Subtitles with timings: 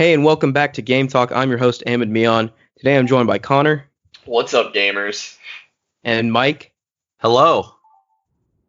[0.00, 1.30] Hey, and welcome back to Game Talk.
[1.30, 2.50] I'm your host, Ahmed Mian.
[2.78, 3.86] Today I'm joined by Connor
[4.24, 5.36] What's up, gamers?
[6.04, 6.72] and Mike.
[7.18, 7.74] Hello.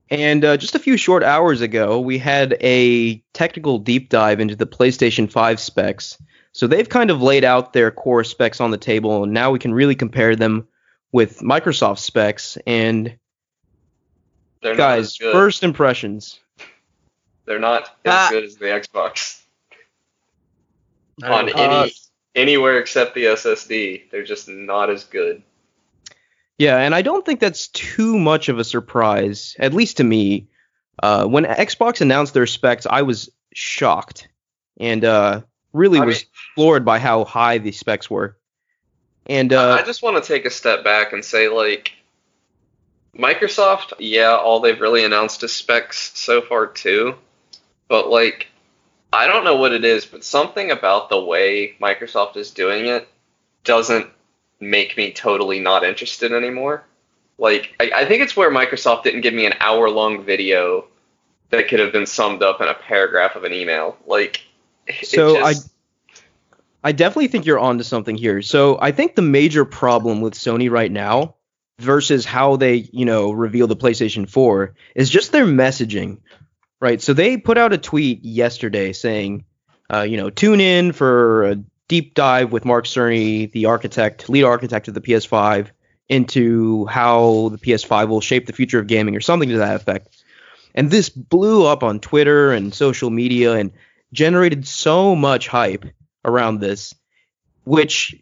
[0.09, 4.57] And uh, just a few short hours ago, we had a technical deep dive into
[4.57, 6.17] the PlayStation 5 specs.
[6.51, 9.59] So they've kind of laid out their core specs on the table, and now we
[9.59, 10.67] can really compare them
[11.13, 12.57] with Microsoft specs.
[12.67, 13.17] And
[14.61, 15.31] They're not guys, as good.
[15.31, 16.41] first impressions.
[17.45, 18.27] They're not as Ah.
[18.31, 19.40] good as the Xbox I
[21.23, 21.87] on any uh,
[22.35, 24.09] anywhere except the SSD.
[24.11, 25.43] They're just not as good.
[26.57, 30.47] Yeah, and I don't think that's too much of a surprise, at least to me.
[31.01, 34.27] Uh, when Xbox announced their specs, I was shocked
[34.79, 35.41] and uh,
[35.73, 38.37] really I was mean- floored by how high the specs were.
[39.27, 41.91] And uh, I just want to take a step back and say, like,
[43.15, 47.15] Microsoft, yeah, all they've really announced is specs so far too,
[47.87, 48.47] but like,
[49.13, 53.07] I don't know what it is, but something about the way Microsoft is doing it
[53.63, 54.07] doesn't
[54.59, 56.83] make me totally not interested anymore.
[57.37, 60.85] Like, I, I think it's where Microsoft didn't give me an hour long video
[61.49, 63.97] that could have been summed up in a paragraph of an email.
[64.05, 64.41] Like,
[65.03, 65.69] So just-
[66.83, 68.41] I definitely think you're onto something here.
[68.41, 71.35] So I think the major problem with Sony right now
[71.79, 76.17] versus how they, you know, reveal the PlayStation 4 is just their messaging.
[76.81, 77.01] Right?
[77.01, 79.45] So they put out a tweet yesterday saying,
[79.93, 81.55] uh, you know, tune in for a
[81.87, 85.69] deep dive with Mark Cerny, the architect, lead architect of the PS5,
[86.09, 90.09] into how the PS5 will shape the future of gaming or something to that effect.
[90.73, 93.71] And this blew up on Twitter and social media and
[94.11, 95.85] generated so much hype
[96.25, 96.93] around this,
[97.63, 98.15] which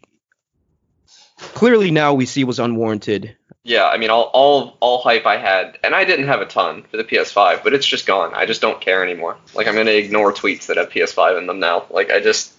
[1.38, 3.36] clearly now we see was unwarranted.
[3.62, 6.82] Yeah, I mean, all, all all hype I had, and I didn't have a ton
[6.90, 8.32] for the PS5, but it's just gone.
[8.34, 9.36] I just don't care anymore.
[9.54, 11.84] Like, I'm gonna ignore tweets that have PS5 in them now.
[11.90, 12.54] Like, I just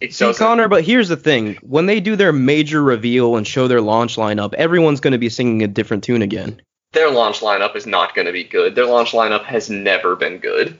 [0.00, 0.44] it See, doesn't.
[0.44, 4.16] Connor, but here's the thing: when they do their major reveal and show their launch
[4.16, 6.60] lineup, everyone's going to be singing a different tune again.
[6.92, 8.74] Their launch lineup is not gonna be good.
[8.74, 10.78] Their launch lineup has never been good.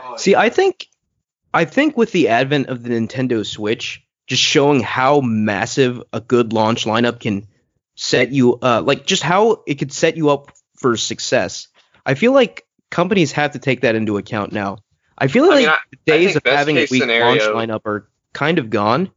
[0.00, 0.88] Oh, See, I think,
[1.52, 6.52] I think with the advent of the Nintendo Switch, just showing how massive a good
[6.52, 7.46] launch lineup can
[7.98, 11.66] set you, uh, like just how it could set you up for success.
[12.06, 14.78] I feel like companies have to take that into account now.
[15.18, 18.08] I feel I like mean, I, the days of having a weak launch lineup are
[18.32, 19.10] kind of gone.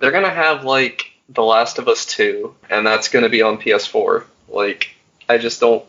[0.00, 4.24] they're gonna have like The Last of Us 2, and that's gonna be on PS4.
[4.48, 4.90] Like,
[5.28, 5.84] I just don't.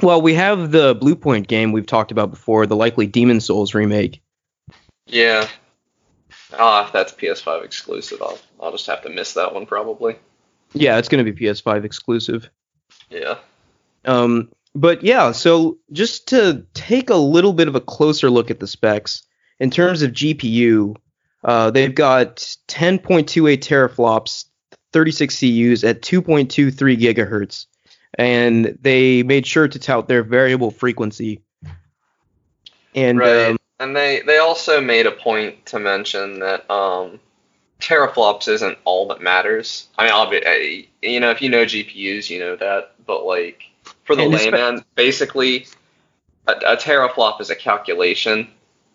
[0.00, 4.22] Well, we have the Bluepoint game we've talked about before, the likely Demon's Souls remake.
[5.06, 5.48] Yeah.
[6.56, 10.16] Ah, if that's PS5 exclusive, I'll I'll just have to miss that one probably.
[10.74, 12.50] Yeah, it's going to be PS5 exclusive.
[13.10, 13.38] Yeah.
[14.04, 18.60] Um, but yeah, so just to take a little bit of a closer look at
[18.60, 19.22] the specs,
[19.60, 20.96] in terms of GPU,
[21.44, 22.36] uh, they've got
[22.68, 24.46] 10.28 teraflops,
[24.92, 27.66] 36 CUs at 2.23 gigahertz,
[28.18, 31.42] and they made sure to tout their variable frequency.
[32.94, 33.50] And right.
[33.50, 37.18] um, and they they also made a point to mention that um,
[37.86, 39.88] teraflops isn't all that matters.
[39.98, 42.92] I mean, obvi- you know, if you know GPUs, you know that.
[43.06, 43.62] But like
[44.04, 45.66] for the And espe- layman, basically,
[46.46, 48.48] a, a teraflop is a calculation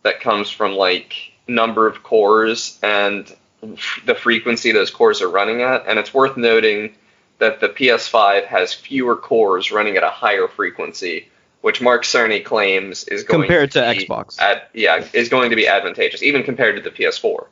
[0.04, 1.14] that comes from like
[1.48, 3.32] number of cores and
[3.64, 5.86] f- the frequency those cores are running at.
[5.88, 6.96] And it's worth noting
[7.40, 11.30] that the PS5 has fewer cores running at a higher frequency,
[11.62, 14.38] which Mark Cerny claims is going compared to be Xbox.
[14.40, 17.48] Ad, yeah, is going to be advantageous, even compared to the PS4.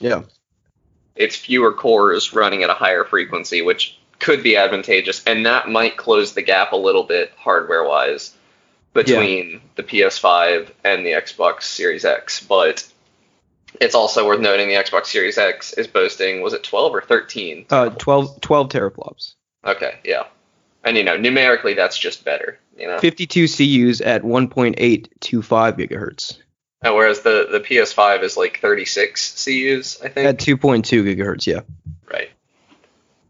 [0.00, 0.22] yeah.
[1.16, 5.96] It's fewer cores running at a higher frequency, which could be advantageous, and that might
[5.96, 8.34] close the gap a little bit hardware wise
[8.92, 12.42] between the PS5 and the Xbox Series X.
[12.42, 12.86] But
[13.80, 17.66] it's also worth noting the Xbox Series X is boasting, was it 12 or 13?
[17.70, 19.34] Uh, 12, 12 teraflops.
[19.64, 20.24] Okay, yeah.
[20.84, 22.58] And you know, numerically, that's just better.
[22.78, 26.38] You know, 52 CUs at 1.825 gigahertz
[26.86, 30.28] And whereas the the PS5 is like 36 CUs, I think.
[30.28, 31.46] at 2.2 gigahertz.
[31.46, 31.60] Yeah.
[32.10, 32.30] Right.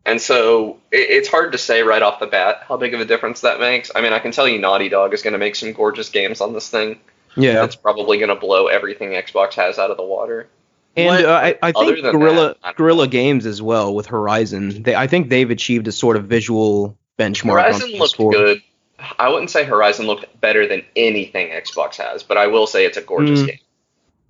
[0.05, 3.05] And so it, it's hard to say right off the bat how big of a
[3.05, 3.91] difference that makes.
[3.95, 6.41] I mean, I can tell you Naughty Dog is going to make some gorgeous games
[6.41, 7.01] on this thing.
[7.35, 7.55] Yeah.
[7.55, 10.49] That's probably going to blow everything Xbox has out of the water.
[10.97, 14.07] And uh, I, I other think than Guerrilla that, I Guerrilla Games as well with
[14.07, 14.83] Horizon.
[14.83, 17.53] They I think they've achieved a sort of visual benchmark.
[17.53, 18.63] Horizon on looked good.
[19.19, 22.97] I wouldn't say Horizon looked better than anything Xbox has, but I will say it's
[22.97, 23.47] a gorgeous Mm.
[23.47, 23.59] game.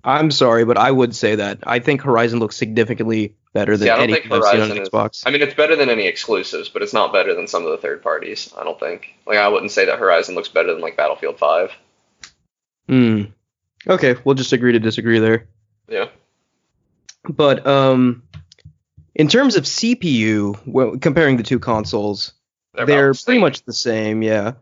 [0.03, 3.89] I'm sorry, but I would say that I think Horizon looks significantly better than See,
[3.89, 5.23] I don't anything think I've seen on Horizon is- Xbox.
[5.25, 7.77] I mean, it's better than any exclusives, but it's not better than some of the
[7.77, 8.53] third parties.
[8.57, 9.07] I don't think.
[9.25, 11.71] Like, I wouldn't say that Horizon looks better than like Battlefield 5.
[12.87, 13.21] Hmm.
[13.87, 15.47] Okay, we'll just agree to disagree there.
[15.89, 16.07] Yeah.
[17.27, 18.23] But um,
[19.15, 22.33] in terms of CPU, well, comparing the two consoles,
[22.73, 24.53] They're, they're pretty much the same, yeah.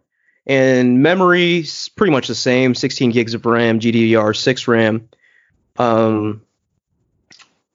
[0.47, 5.09] And memory's pretty much the same, 16 gigs of RAM, GDDR6 RAM.
[5.77, 6.42] Um,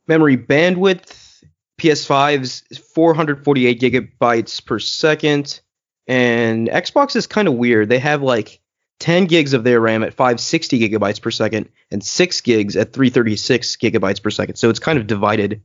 [0.07, 1.43] memory bandwidth,
[1.79, 2.63] PS5's
[2.95, 5.61] 448 gigabytes per second,
[6.07, 7.89] and Xbox is kind of weird.
[7.89, 8.61] They have like
[9.01, 13.77] 10 gigs of their RAM at 560 gigabytes per second, and 6 gigs at 336
[13.77, 14.57] gigabytes per second.
[14.57, 15.61] So it's kind of divided.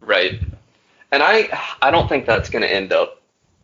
[0.00, 0.40] Right.
[1.10, 1.48] And I
[1.82, 3.20] I don't think that's going to end up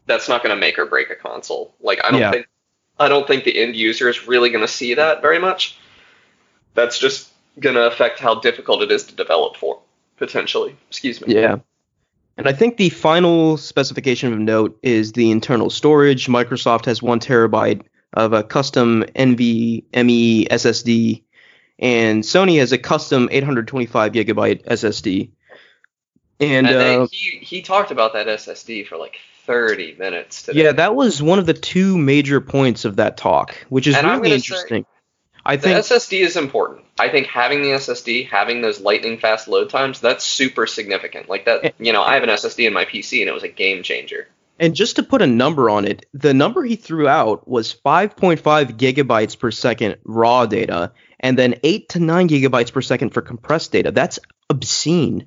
[0.07, 1.75] that's not going to make or break a console.
[1.81, 2.31] Like I don't Yeah.
[2.31, 2.47] think
[2.99, 5.79] I don't think the end user is really going to see that very much.
[6.75, 7.31] That's just
[7.61, 9.81] going to affect how difficult it is to develop for
[10.17, 10.77] potentially.
[10.89, 11.35] Excuse me.
[11.35, 11.59] Yeah.
[12.37, 16.27] And I think the final specification of note is the internal storage.
[16.27, 17.83] Microsoft has one terabyte
[18.13, 21.23] of a custom NVMe SSD,
[21.79, 25.31] and Sony has a custom 825 gigabyte SSD.
[26.41, 30.65] And, And they, uh, he he talked about that SSD for like 30 minutes today.
[30.65, 34.07] yeah, that was one of the two major points of that talk, which is And
[34.07, 34.87] really interesting.
[35.45, 36.87] I The think SSD is important.
[36.99, 41.29] I think having the SSD, having those lightning fast load times, that's super significant.
[41.29, 43.49] Like that, you know, I have an SSD in my PC and it was a
[43.49, 44.29] game changer.
[44.59, 48.41] And just to put a number on it, the number he threw out was 5.5
[48.77, 53.73] gigabytes per second raw data, and then 8 to 9 gigabytes per second for compressed
[53.73, 53.91] data.
[53.91, 55.27] That's obscene.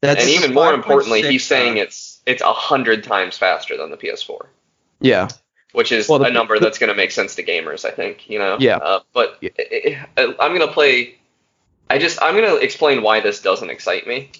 [0.00, 3.90] That's and even more importantly, he's saying uh, it's it's a hundred times faster than
[3.90, 4.46] the PS4,
[5.00, 5.28] yeah,
[5.72, 7.84] which is Well, the- a number that's going to make sense to gamers.
[7.84, 8.56] I think you know.
[8.60, 8.76] Yeah.
[8.76, 9.50] Uh, but Yeah.
[9.60, 11.16] i i I'm going to play.
[11.90, 14.30] I just I'm going to explain why this doesn't excite me.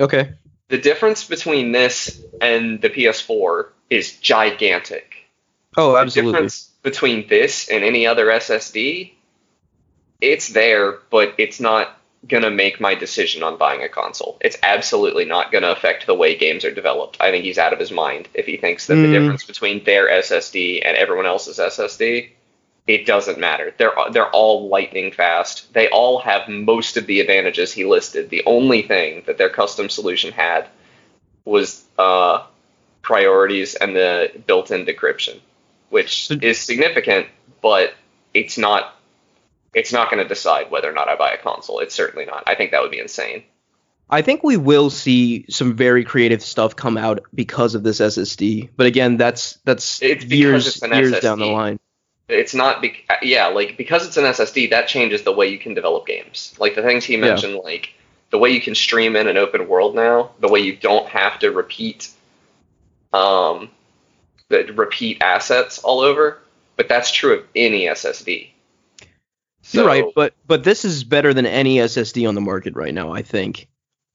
[0.00, 0.32] okay,
[0.68, 5.14] The difference between this and the PS4 is gigantic.
[5.76, 6.32] oh, absolutely.
[6.32, 9.12] the difference between this and any other SSD,
[10.20, 14.38] it's there, but it's not gonna make my decision on buying a console.
[14.40, 17.16] It's absolutely not gonna affect the way games are developed.
[17.20, 19.12] I think he's out of his mind if he thinks that the Mm.
[19.12, 22.30] difference between their SSD and everyone else's SSD,
[22.88, 23.72] it doesn't matter.
[23.76, 25.72] They're they're all lightning fast.
[25.74, 28.30] They all have most of the advantages he listed.
[28.30, 30.68] The only thing that their custom solution had
[31.44, 32.42] was uh,
[33.02, 35.38] priorities and the built-in decryption,
[35.90, 37.26] which is significant,
[37.62, 37.94] but
[38.34, 38.97] it's not
[39.74, 41.80] it's not going to decide whether or not I buy a console.
[41.80, 42.44] It's certainly not.
[42.46, 43.44] I think that would be insane.
[44.10, 48.70] I think we will see some very creative stuff come out because of this SSD.
[48.76, 51.78] But again, that's that's It's years it's an years down the line.
[52.28, 55.74] It's not be- yeah, like because it's an SSD, that changes the way you can
[55.74, 56.54] develop games.
[56.58, 57.94] Like the things he mentioned, like
[58.30, 61.38] the way you can stream in an open world now, the way you don't have
[61.40, 62.10] to repeat
[63.12, 63.70] um
[64.48, 66.38] the repeat assets all over,
[66.76, 68.50] but that's true of any SSD.
[69.72, 73.12] You're right, but but this is better than any SSD on the market right now.
[73.12, 73.68] I think.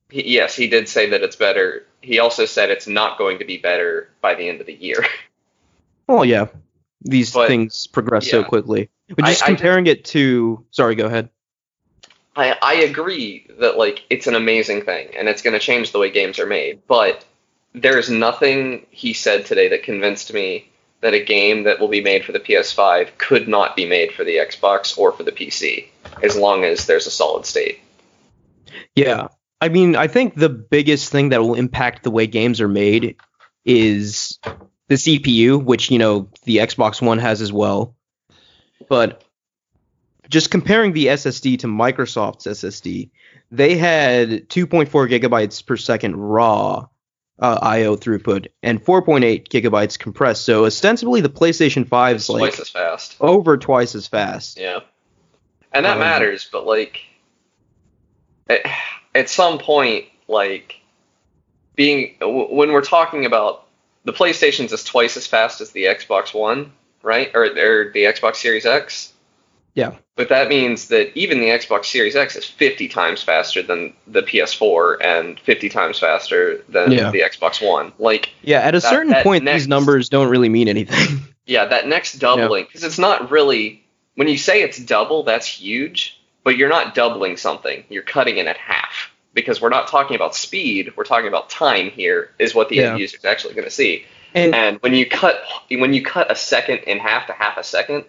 [0.10, 1.86] he- yes, he did say that it's better.
[2.02, 5.06] He also said it's not going to be better by the end of the year.
[6.08, 6.48] Well, oh, yeah,
[7.02, 8.90] these But- things progress so quickly.
[9.10, 11.30] But I- just I comparing it to, sorry, go ahead.
[12.36, 16.00] I, I agree that like it's an amazing thing and it's going to change the
[16.00, 17.24] way games are made, but
[17.76, 20.70] there's nothing he said today that convinced me
[21.04, 24.24] that a game that will be made for the PS5 could not be made for
[24.24, 25.88] the Xbox or for the PC
[26.24, 27.82] as long as there's a solid state.
[28.96, 29.28] Yeah.
[29.60, 33.18] I mean, I think the biggest thing that will impact the way games are made
[33.66, 34.40] is
[34.88, 37.96] the CPU, which, you know, the Xbox One has as well.
[38.88, 39.26] But
[40.30, 43.10] just comparing the SSD to Microsoft's SSD,
[43.52, 46.88] they had 2.4 gigabytes per second raw
[47.40, 50.46] uh, I/O throughput and 4.8 gigabytes compressed.
[50.46, 53.16] So ostensibly, the PlayStation 5 is like twice as fast.
[53.20, 54.60] over twice as fast.
[54.60, 54.80] Yeah.
[55.72, 57.02] And that Um, matters, but like
[58.50, 58.62] at,
[59.16, 60.80] at some point like
[61.76, 63.66] being w- when we're talking about
[64.06, 67.32] the PlayStation's is twice as fast as the Xbox One, right?
[67.34, 69.13] Or or the Xbox Series X.
[69.76, 69.96] Yeah.
[70.16, 74.22] But that means that even the Xbox Series X is 50 times faster than the
[74.22, 77.10] PS4 and 50 times faster than Yeah.
[77.10, 77.92] the Xbox One.
[77.98, 81.20] Like Yeah, at a That- certain that point, next- these numbers don't really mean anything.
[81.46, 83.84] Yeah, that next doubling, because it's not really,
[84.16, 87.84] when you say it's double, that's huge, but you're not doubling something.
[87.90, 89.10] You're cutting it at half.
[89.34, 92.92] Because we're not talking about speed, we're talking about time here, is what the Yeah.
[92.92, 94.06] end user is actually going to see.
[94.34, 97.64] and And when you cut when you cut a second in half to half a
[97.64, 98.06] second,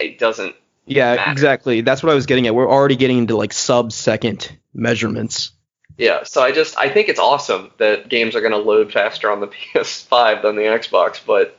[0.00, 0.56] it doesn't.
[0.88, 1.32] Yeah, matter.
[1.32, 1.80] exactly.
[1.82, 2.54] That's what I was getting at.
[2.54, 5.52] We're already getting into like sub second measurements.
[5.96, 9.30] Yeah, so I just I think it's awesome that games are going to load faster
[9.30, 11.58] on the PS5 than the Xbox, but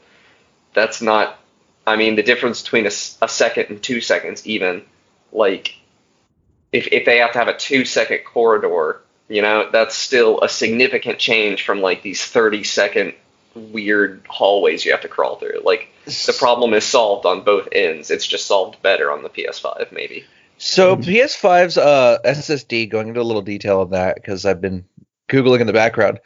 [0.73, 1.37] that's not.
[1.85, 4.83] I mean, the difference between a, a second and two seconds, even
[5.31, 5.75] like
[6.71, 10.49] if if they have to have a two second corridor You know, that's still a
[10.49, 13.13] significant change from like these 30 second
[13.59, 15.61] weird hallways you have to crawl through.
[15.63, 18.11] Like the problem is solved on both ends.
[18.11, 20.25] It's just solved better on the PS5 maybe.
[20.57, 24.83] So PS5's uh, SSD, going into a little detail on that because I've been
[25.29, 26.19] googling in the background.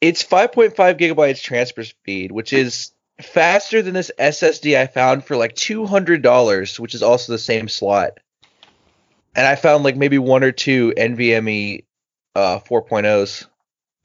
[0.00, 5.54] It's 5.5 gigabytes transfer speed, which is faster than this SSD I found for like
[5.54, 8.18] $200, which is also the same slot.
[9.34, 11.84] And I found like maybe one or two NVMe
[12.34, 13.46] uh, 4.0s.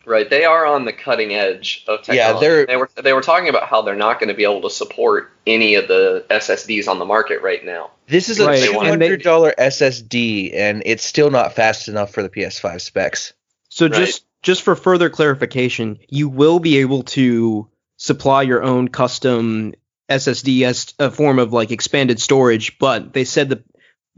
[0.07, 2.47] Right, they are on the cutting edge of Yeah, technology.
[2.47, 4.69] they're- they were they were talking about how they're not going to be able to
[4.69, 7.91] support any of the SSDs on the market right now.
[8.07, 12.29] This is a Right, and $200 SSD, and it's still not fast enough for the
[12.29, 13.33] PS5 specs.
[13.67, 13.95] So Right.
[13.95, 19.73] just just for further clarification, you will be able to supply your own custom
[20.09, 23.63] SSD as a form of like expanded storage, but they said the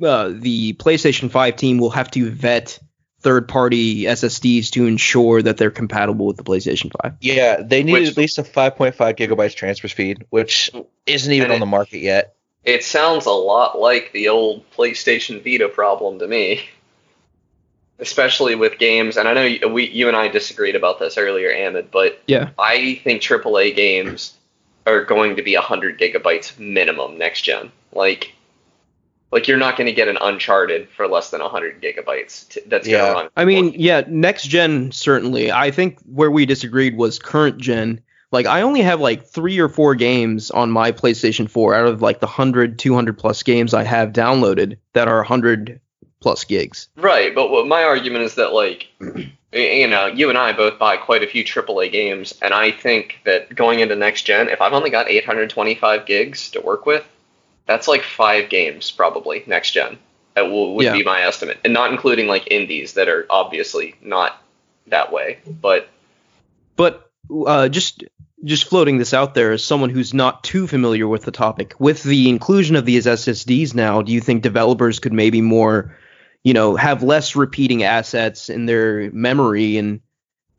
[0.08, 2.80] uh, the PlayStation 5 team will have to vet
[3.22, 7.16] third-party SSDs to ensure that they're compatible with the PlayStation 5.
[7.22, 10.72] Yeah, they need Which- at least a 5.5 gigabytes transfer speed, which
[11.06, 12.36] isn't even on it- the market yet.
[12.64, 16.62] It sounds a lot like the old PlayStation Vita problem to me.
[18.02, 21.54] Especially with games, and I know you, we, you and I disagreed about this earlier,
[21.54, 22.52] Ahmed, but Yeah.
[22.58, 24.34] I think AAA games
[24.88, 27.74] are going to be 100 gigabytes minimum next gen.
[27.92, 28.34] Like,
[29.32, 32.48] like you're not going to get an Uncharted for less than 100 gigabytes.
[32.50, 32.98] T- that's Yeah.
[32.98, 33.30] going to run.
[33.36, 35.52] I mean, yeah, next gen certainly.
[35.52, 38.02] I think where we disagreed was current gen.
[38.32, 42.02] Like I only have like 3 or 4 games on my PlayStation 4 out of
[42.02, 45.80] like the 100 200 plus games I have downloaded that are 100
[46.22, 46.90] plus gigs.
[46.98, 48.88] Right, but what my argument is that like
[49.52, 53.20] you know, you and I both buy quite a few AAA games, and I think
[53.26, 57.04] that going into next gen, if I've only got 825 gigs to work with,
[57.70, 60.00] that's like five games probably next gen.
[60.34, 60.94] That will, would Yeah.
[60.94, 64.42] be my estimate, and not including like indies that are obviously not
[64.88, 65.38] that way.
[65.62, 65.88] But
[66.76, 67.12] But
[67.46, 68.04] uh, just
[68.44, 72.02] just floating this out there as someone who's not too familiar with the topic, with
[72.02, 75.96] the inclusion of these SSDs now, do you think developers could maybe more,
[76.44, 80.00] you know, have less repeating assets in their memory and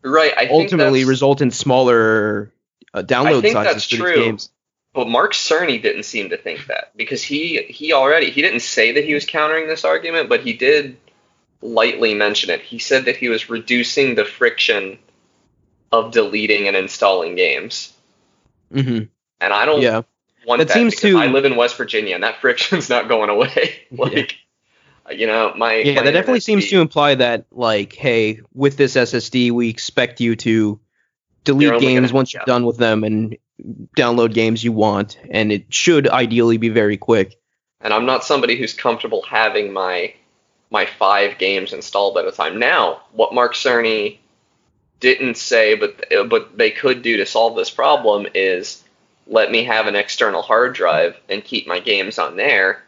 [0.02, 2.52] right, I think ultimately result in smaller
[2.94, 4.12] uh, download think sizes that's for true.
[4.12, 4.50] these games?
[4.92, 8.92] But Mark Cerny didn't seem to think that because he he already he didn't say
[8.92, 10.96] that he was countering this argument, but he did
[11.62, 12.60] lightly mention it.
[12.60, 14.98] He said that he was reducing the friction
[15.92, 17.92] of deleting and installing games.
[18.72, 19.00] hmm
[19.40, 20.02] And I don't Yeah.
[20.46, 23.30] want That that, seems to- I live in West Virginia and that friction's not going
[23.30, 23.74] away.
[23.92, 24.36] like
[25.10, 28.94] you know, my Yeah, my that definitely seems to imply that, like, hey, with this
[28.96, 30.78] SSD, we expect you to
[31.44, 32.46] delete games once you're yeah.
[32.46, 33.36] done with them and
[33.96, 37.38] download games you want, and it should ideally be very quick.
[37.80, 40.14] and I'm not somebody who's comfortable having my
[40.70, 42.58] my five games installed at a time.
[42.58, 44.18] Now, what Mark Cerny
[45.00, 48.84] didn't say, but but they could do to solve this problem is
[49.26, 52.82] let me have an external hard drive and keep my games on there,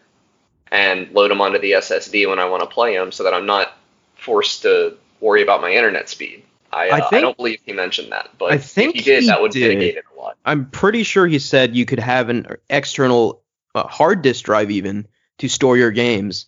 [0.70, 3.46] and load them onto the SSD when I want to play them, so that I'm
[3.46, 3.72] not
[4.16, 6.44] forced to worry about my internet speed.
[6.72, 9.20] I, uh, I I, don't believe he mentioned that, but I think if he did,
[9.22, 9.68] he that would did.
[9.68, 10.36] mitigate it a lot.
[10.44, 13.42] I'm pretty sure he said you could have an external
[13.74, 15.06] uh, hard disk drive even
[15.38, 16.46] to store your games.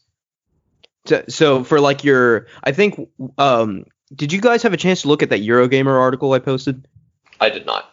[1.06, 5.08] So, so for like your, I think, um, did you guys have a chance to
[5.08, 6.86] look at that Eurogamer article I posted?
[7.40, 7.90] I did not.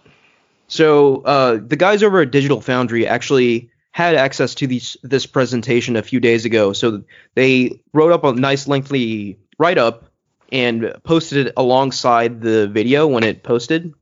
[0.68, 5.98] So uh, the guys over at Digital Foundry actually had access to these this presentation
[5.98, 6.72] a few days ago.
[6.72, 7.04] So
[7.36, 10.11] they wrote up a nice lengthy write up
[10.52, 13.94] and posted it alongside the video when it posted.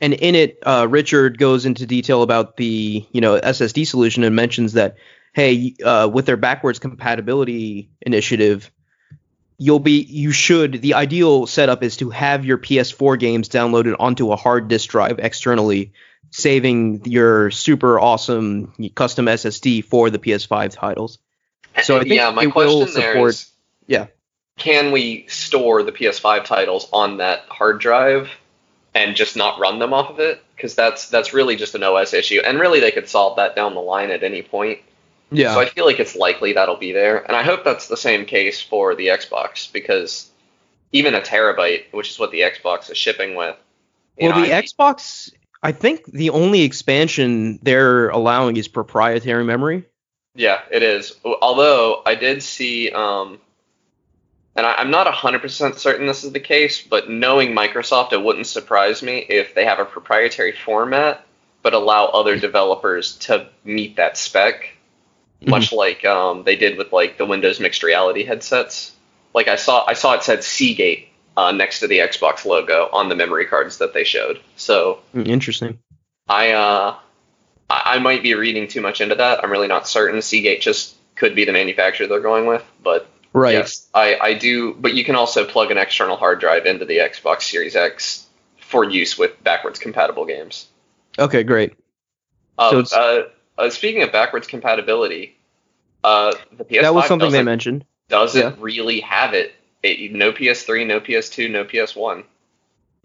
[0.00, 4.34] And in it, uh, Richard goes into detail about the you know SSD solution and
[4.34, 4.96] mentions that
[5.32, 8.70] hey, uh, with their backwards compatibility initiative,
[9.58, 14.32] you'll be you should the ideal setup is to have your PS4 games downloaded onto
[14.32, 15.92] a hard disk drive externally,
[16.30, 21.18] saving your super awesome custom SSD for the PS5 titles.
[21.82, 23.50] So I think yeah, my it question there support- is,
[23.86, 24.06] yeah.
[24.60, 28.30] Can we store the PS5 titles on that hard drive
[28.94, 30.44] and just not run them off of it?
[30.54, 33.74] Because that's that's really just an OS issue, and really they could solve that down
[33.74, 34.80] the line at any point.
[35.32, 35.54] Yeah.
[35.54, 38.26] So I feel like it's likely that'll be there, and I hope that's the same
[38.26, 40.30] case for the Xbox because
[40.92, 43.56] even a terabyte, which is what the Xbox is shipping with.
[44.20, 49.84] well, know, the I- Xbox, I think the only expansion they're allowing is proprietary memory.
[50.34, 51.14] Yeah, it is.
[51.24, 53.40] Although I did see, um,
[54.56, 58.46] and I, I'm not 100% certain this is the case, but knowing Microsoft, it wouldn't
[58.46, 61.24] surprise me if they have a proprietary format,
[61.62, 64.76] but allow other developers to meet that spec,
[65.46, 68.92] much like um, they did with like the Windows mixed reality headsets.
[69.34, 73.08] like I saw I saw it said Seagate uh, next to the Xbox logo on
[73.08, 74.40] the memory cards that they showed.
[74.56, 75.78] So Mm, Interesting.
[76.28, 76.96] I uh
[77.70, 79.42] I, I might be reading too much into that.
[79.42, 80.20] I'm really not certain.
[80.22, 83.54] Seagate just could be the manufacturer they're going with, but Right.
[83.54, 84.74] yes, I I do.
[84.74, 88.26] But you can also plug an external hard drive into the Xbox Series X
[88.58, 90.66] for use with backwards compatible games.
[91.18, 91.74] Okay, great.
[92.58, 95.36] Uh, So uh, uh, speaking of backwards compatibility,
[96.02, 97.84] uh, the PS5 that was something they mentioned.
[98.08, 98.54] doesn't yeah.
[98.58, 99.52] really have it.
[99.82, 100.12] it.
[100.12, 102.24] No PS3, no PS2, no PS1.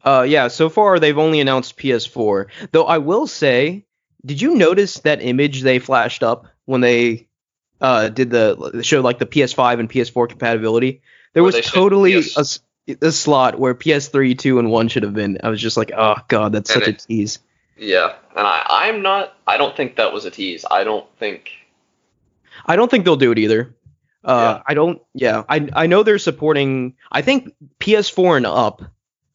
[0.03, 0.47] Uh, yeah.
[0.47, 2.47] So far, they've only announced PS4.
[2.71, 3.85] Though I will say,
[4.25, 7.27] did you notice that image they flashed up when they
[7.81, 11.01] uh did the show like the PS5 and PS4 compatibility?
[11.33, 12.45] There was totally a,
[13.01, 15.39] a slot where PS3, two, and one should have been.
[15.43, 17.39] I was just like, oh god, that's And such a tease.
[17.77, 19.33] Yeah, and I, I'm not.
[19.45, 20.63] I don't think that was a tease.
[20.69, 21.49] I don't think.
[22.65, 23.75] I don't think they'll do it either.
[24.23, 24.63] Uh, Yeah.
[24.65, 25.01] I don't.
[25.13, 26.95] Yeah, I I know they're supporting.
[27.11, 28.81] I think PS4 and up.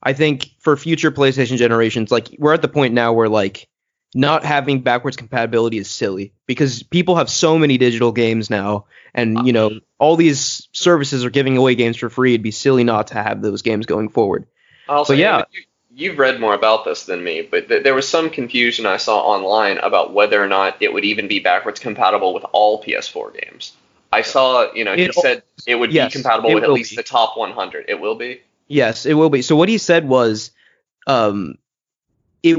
[0.03, 3.69] I think for future PlayStation generations, like we're at the point now where like
[4.15, 9.47] not having backwards compatibility is silly because people have so many digital games now, and
[9.47, 12.35] you know all these services are giving away games for free.
[12.35, 14.47] It'd be silly not to have those games going forward.
[14.89, 15.45] Also, yeah.
[15.53, 15.63] you,
[15.95, 19.21] you've read more about this than me, but th- there was some confusion I saw
[19.21, 23.73] online about whether or not it would even be backwards compatible with all PS4 games.
[24.13, 26.91] I saw, you know, he It- said it would yes, be compatible with at least
[26.91, 26.97] be.
[26.97, 27.85] the top 100.
[27.89, 28.41] It will be.
[28.67, 29.43] Yes, it will be.
[29.43, 30.51] So what he said was,
[31.07, 31.59] um,
[32.43, 32.59] it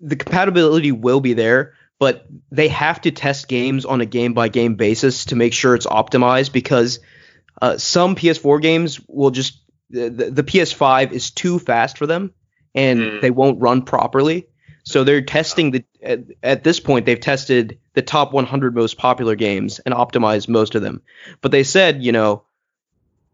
[0.00, 4.48] the compatibility will be there, but they have to test games on a game by
[4.48, 7.00] game basis to make sure it's optimized because
[7.60, 12.32] uh, some PS4 games will just the, the, the PS5 is too fast for them
[12.74, 13.20] and Mm.
[13.20, 14.46] they won't run properly.
[14.84, 19.34] So they're testing the at, at this point they've tested the top 100 most popular
[19.34, 21.02] games and optimized most of them.
[21.40, 22.44] But they said, you know,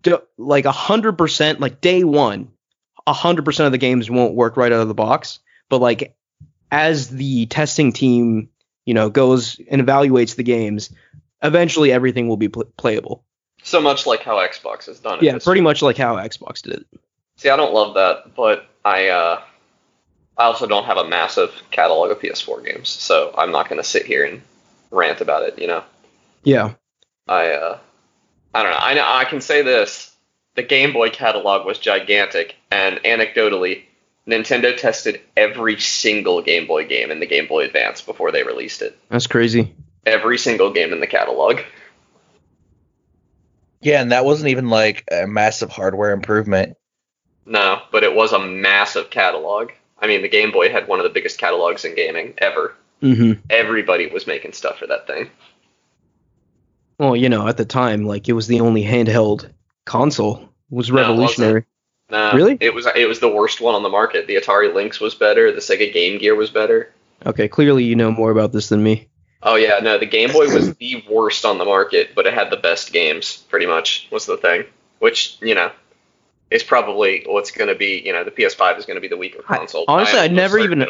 [0.02, 2.48] do, like 100% like day 1,
[3.06, 5.38] 100% of the games won't work right out of the box,
[5.68, 6.16] but like
[6.70, 8.48] as the testing team,
[8.84, 10.90] you know, goes and evaluates the games,
[11.42, 13.24] eventually everything will be pl- playable.
[13.62, 15.24] So much like how Xbox has done it.
[15.24, 16.86] Yeah, pretty much like how Xbox did it.
[17.36, 19.40] See, I don't love that, but I uh,
[20.38, 23.86] I also don't have a massive catalog of PS4 games, so I'm not going to
[23.86, 24.42] sit here and
[24.90, 25.58] rant about it.
[25.58, 25.84] You know,
[26.44, 26.74] Yeah.
[27.26, 27.78] I uh,
[28.54, 28.78] I don't know.
[28.78, 30.14] I know I can say this:
[30.54, 33.82] the Game Boy catalog was gigantic, and anecdotally,
[34.28, 38.82] Nintendo tested every single Game Boy game in the Game Boy Advance before they released
[38.82, 38.98] it.
[39.08, 39.74] That's crazy.
[40.04, 41.60] Every single game in the catalog.
[43.80, 46.76] Yeah, and that wasn't even like a massive hardware improvement.
[47.44, 49.70] No, but it was a massive catalog.
[49.98, 52.74] I mean, the Game Boy had one of the biggest catalogs in gaming ever.
[53.02, 53.40] Mhm.
[53.50, 55.30] Everybody was making stuff for that thing.
[56.98, 59.50] Well, you know, at the time like it was the only handheld
[59.84, 60.36] console.
[60.70, 61.64] It was No, it revolutionary.
[62.10, 62.56] Nah, Really?
[62.60, 64.26] It was it was the worst one on the market.
[64.26, 65.50] The Atari Lynx was better.
[65.52, 66.92] The Sega Game Gear was better.
[67.24, 69.08] okay, clearly you know more about this than me.
[69.42, 72.50] Oh yeah, no, the Game Boy was the worst on the market, but it had
[72.50, 73.44] the best games.
[73.48, 74.64] Pretty much was the thing.
[75.00, 75.70] Which you know
[76.50, 78.02] is probably what's going to be.
[78.04, 79.84] You know, the PS5 is going to be the weaker I- console.
[79.88, 80.86] honestly, I I never even-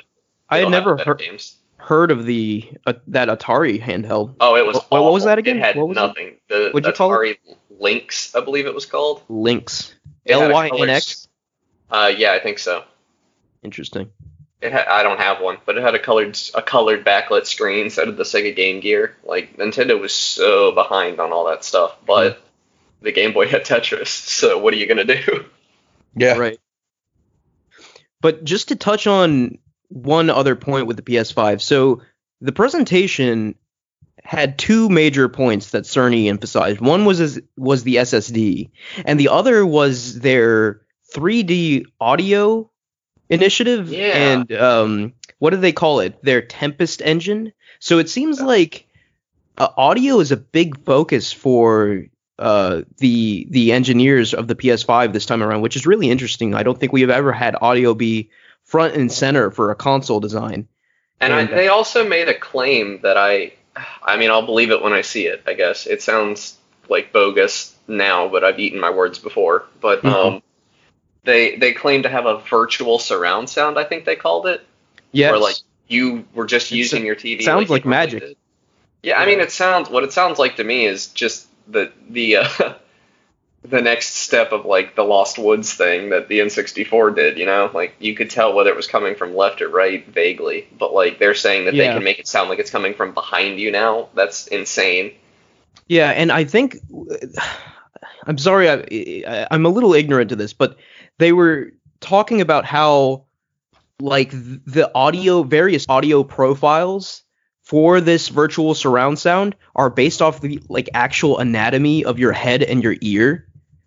[0.50, 1.56] I had never heard games.
[1.78, 4.34] heard of the uh, that Atari handheld.
[4.40, 4.76] Oh, it was.
[4.90, 5.56] What- what was that again?
[5.56, 6.00] It had What was it?
[6.00, 6.36] nothing.
[6.48, 7.38] The What'd you call it?
[7.76, 9.22] Atari Lynx, I believe it was called.
[9.28, 9.94] Lynx.
[10.24, 11.28] It had a L Y N colored- X.
[11.90, 12.82] Uh, yeah, I think so.
[13.62, 14.10] Interesting.
[14.60, 17.84] It ha- I don't have one, but it had a colored a colored backlit screen.
[17.84, 19.14] instead of the Sega Game Gear.
[19.24, 22.42] Like Nintendo was so behind on all that stuff, but
[23.02, 24.08] the Game Boy had Tetris.
[24.08, 25.44] So what are you gonna do?
[26.16, 26.38] Yeah.
[26.38, 26.58] Right.
[28.22, 29.58] But just to touch on
[29.88, 32.02] one other point with the PS5, so
[32.40, 33.54] the presentation
[34.26, 36.80] had two major points that Cerny emphasized.
[36.80, 38.70] One was as- was the SSD,
[39.04, 40.82] and the other was their
[41.14, 42.70] 3D audio
[43.30, 43.90] initiative.
[43.90, 44.16] Yeah.
[44.16, 46.22] And um, what do they call it?
[46.22, 47.52] Their Tempest engine.
[47.78, 48.86] So it seems like
[49.58, 52.04] uh, audio is a big focus for
[52.38, 56.54] uh, the the engineers of the PS5 this time around, which is really interesting.
[56.54, 58.30] I don't think we have ever had audio be
[58.64, 60.66] front and center for a console design.
[61.20, 63.52] And And, uh, they also made a claim that I,
[64.02, 65.42] I mean, I'll believe it when I see it.
[65.46, 66.56] I guess it sounds
[66.88, 69.64] like bogus now, but I've eaten my words before.
[69.80, 70.12] But Mhm.
[70.12, 70.42] um,
[71.24, 73.78] they they claim to have a virtual surround sound.
[73.78, 74.64] I think they called it.
[75.12, 75.30] Yes.
[75.30, 75.56] Where like
[75.88, 77.42] you were just using your TV.
[77.44, 78.20] sounds you like magic.
[78.20, 78.36] did.
[79.02, 82.36] Yeah, I mean, it sounds what it sounds like to me is just the the
[82.38, 82.48] uh,
[83.68, 87.38] the next step of like the Lost Woods thing that the N64 did.
[87.38, 90.68] You know, like you could tell whether it was coming from left or right vaguely,
[90.78, 93.58] but like they're saying that they can make it sound like it's coming from behind
[93.58, 94.08] you now.
[94.14, 95.12] That's insane.
[95.88, 96.78] Yeah, and I think
[98.26, 98.74] I'm sorry, I,
[99.26, 100.76] I I'm a little ignorant to this, but
[101.18, 103.24] they were talking about how
[104.00, 107.22] like the audio, various audio profiles
[107.62, 112.62] for this virtual surround sound are based off the like actual anatomy of your head
[112.62, 113.45] and your ear.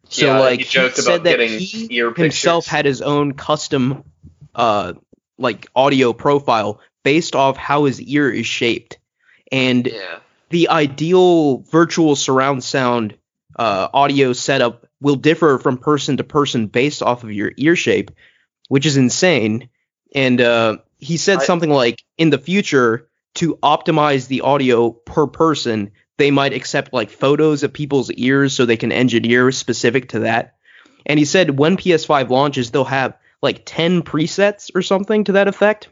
[0.09, 3.33] So Yeah, like he joked said about that getting he ear himself had his own
[3.33, 4.03] custom
[4.55, 4.93] uh
[5.37, 8.99] like audio profile based off how his ear is shaped.
[9.51, 10.19] And Yeah.
[10.49, 13.15] the ideal virtual surround sound
[13.57, 18.11] uh, audio setup will differ from person to person based off of your ear shape,
[18.67, 19.69] which is insane.
[20.13, 25.27] And uh, he said I- something like, in the future, to optimize the audio per
[25.27, 30.19] person, they might accept like photos of people's ears so they can engineer specific to
[30.19, 30.57] that.
[31.05, 35.47] And he said when PS5 launches, they'll have like 10 presets or something to that
[35.47, 35.87] effect.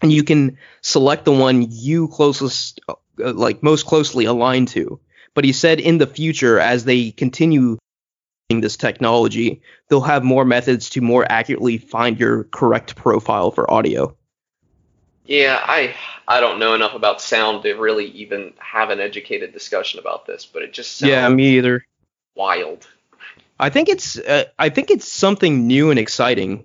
[0.00, 5.00] And you can select the one you closest uh, like most closely aligned to.
[5.34, 7.76] But he said in the future, as they continue
[8.48, 14.16] this technology, they'll have more methods to more accurately find your correct profile for audio.
[15.26, 15.94] Yeah, I
[16.28, 20.46] I don't know enough about sound to really even have an educated discussion about this,
[20.46, 21.84] but it just sounds Yeah, me either.
[22.34, 22.86] wild.
[23.58, 26.64] I think it's uh, I think it's something new and exciting.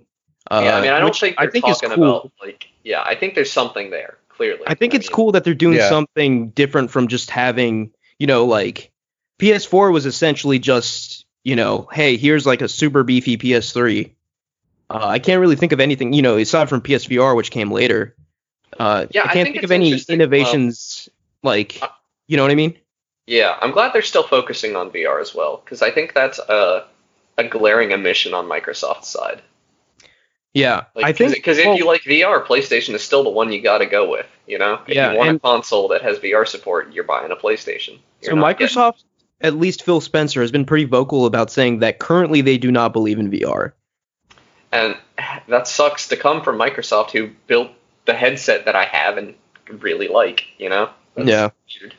[0.50, 2.16] Uh, yeah, I mean, I don't think I they're think is talking cool.
[2.18, 4.62] about like yeah, I think there's something there clearly.
[4.66, 5.88] I think it's mean, cool that they're doing Yeah.
[5.88, 8.90] something different from just having, you know, like
[9.38, 14.12] PS4 was essentially just, you know, hey, here's like a super beefy PS3.
[14.90, 18.14] Uh, I can't really think of anything, you know, aside from PSVR, which came later.
[18.78, 20.14] Uh, Yeah, I I can't think think of any interesting.
[20.14, 21.08] innovations
[21.42, 21.88] like, Uh,
[22.28, 22.76] you know what I mean?
[23.26, 26.84] Yeah, I'm glad they're still focusing on VR as well because I think that's a
[27.38, 29.40] a glaring omission on Microsoft's side.
[30.54, 33.62] Yeah, Like, I think because if you like VR, PlayStation is still the one you
[33.62, 34.26] got to go with.
[34.46, 37.30] You know, if Yeah, you want and- a console that has VR support, you're buying
[37.32, 37.98] a PlayStation.
[38.20, 39.04] You're so not getting- Microsoft,
[39.40, 42.92] at least Phil Spencer, has been pretty vocal about saying that currently they do not
[42.92, 43.72] believe in VR.
[44.72, 44.96] and
[45.48, 47.70] that sucks to come from Microsoft, who built
[48.04, 49.34] the headset that I have and
[49.68, 50.44] really like.
[50.58, 50.90] You know.
[51.14, 51.50] That's Yeah.
[51.80, 51.94] weird.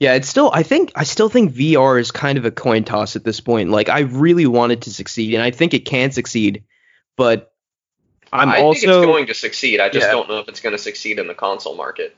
[0.00, 0.50] Yeah, it's still.
[0.54, 3.70] I think I still think VR is kind of a coin toss at this point.
[3.70, 6.62] Like I really want it to succeed, and I think it can succeed,
[7.16, 7.52] but
[8.32, 9.80] I'm I also think it's going to succeed.
[9.80, 10.12] I just Yeah.
[10.12, 12.14] don't know if it's going to succeed in the console market.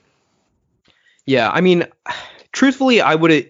[1.25, 1.51] yeah.
[1.51, 1.87] I mean,
[2.53, 3.47] truthfully, I would have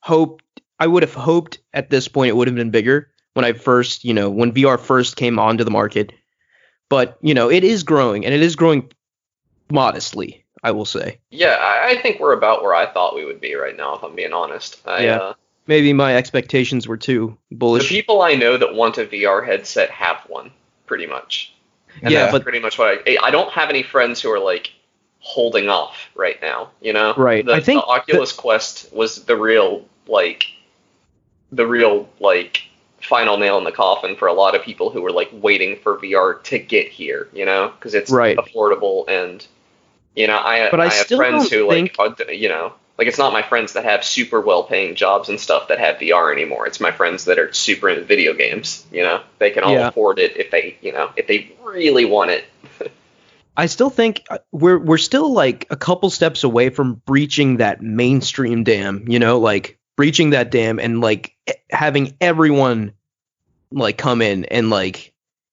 [0.00, 0.44] hoped.
[0.78, 4.04] I would have hoped at this point it would have been bigger when I first,
[4.04, 6.12] you know, when VR first came onto the market.
[6.88, 8.90] But you know, it is growing, and it is growing
[9.70, 10.44] modestly.
[10.62, 11.20] I will say.
[11.30, 14.16] Yeah, I, think we're about where I thought we would be right now, if I'm
[14.16, 14.80] being honest.
[14.84, 15.16] I, Yeah.
[15.18, 15.34] Uh,
[15.68, 17.88] Maybe my expectations were too bullish.
[17.88, 20.50] the people I know that want a VR headset have one,
[20.86, 21.54] pretty much.
[22.02, 23.18] And Yeah, that's but- Pretty much what I.
[23.22, 24.72] I don't have any friends who are like
[25.20, 26.70] holding off right now.
[26.80, 27.14] You know.
[27.16, 27.44] Right.
[27.46, 30.46] The, I think the Oculus Quest was the real like,
[31.52, 32.62] the real like
[33.00, 35.98] final nail in the coffin for a lot of people who were like waiting for
[35.98, 37.28] VR to get here.
[37.32, 38.36] You know, because it's Right.
[38.36, 39.46] affordable and.
[40.14, 43.18] You know, I, But I have still friends who think- like, you know, like it's
[43.18, 46.66] not my friends that have super well-paying jobs and stuff that have VR anymore.
[46.66, 48.86] It's my friends that are super into video games.
[48.90, 49.88] You know, they can all Yeah.
[49.88, 52.46] afford it if they, you know, if they really want it.
[53.58, 57.82] I still think uh, we're we're still like a couple steps away from breaching that
[57.82, 61.34] mainstream dam, you know, like breaching that dam and like
[61.70, 62.92] having everyone
[63.70, 65.12] like come in and like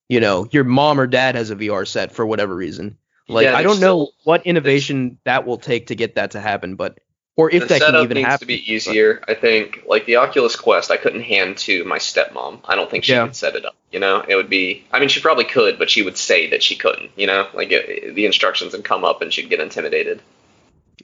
[0.09, 2.97] you know, your mom or dad has a VR set for whatever reason.
[3.27, 6.75] Like Yeah, I don't know what innovation that will take to get that to happen,
[6.75, 6.99] but
[7.35, 8.39] or if that can even needs happen.
[8.41, 9.23] to be easier.
[9.27, 12.59] I think, like the Oculus Quest, I couldn't hand to my stepmom.
[12.65, 13.25] I don't think she Yeah.
[13.25, 13.75] could set it up.
[13.91, 14.83] You know, it would be.
[14.91, 17.09] I mean, she probably could, but she would say that she couldn't.
[17.15, 20.21] You know, like it, the instructions would come up and she'd get intimidated.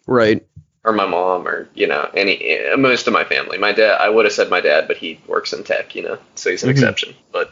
[0.05, 0.45] Right.
[0.85, 3.57] Or my mom, or you know, any most of my family.
[3.57, 5.93] My dad, I would have said my dad, but he works in tech.
[5.95, 6.73] You know, so he's an Mhm.
[6.73, 7.15] exception.
[7.31, 7.51] But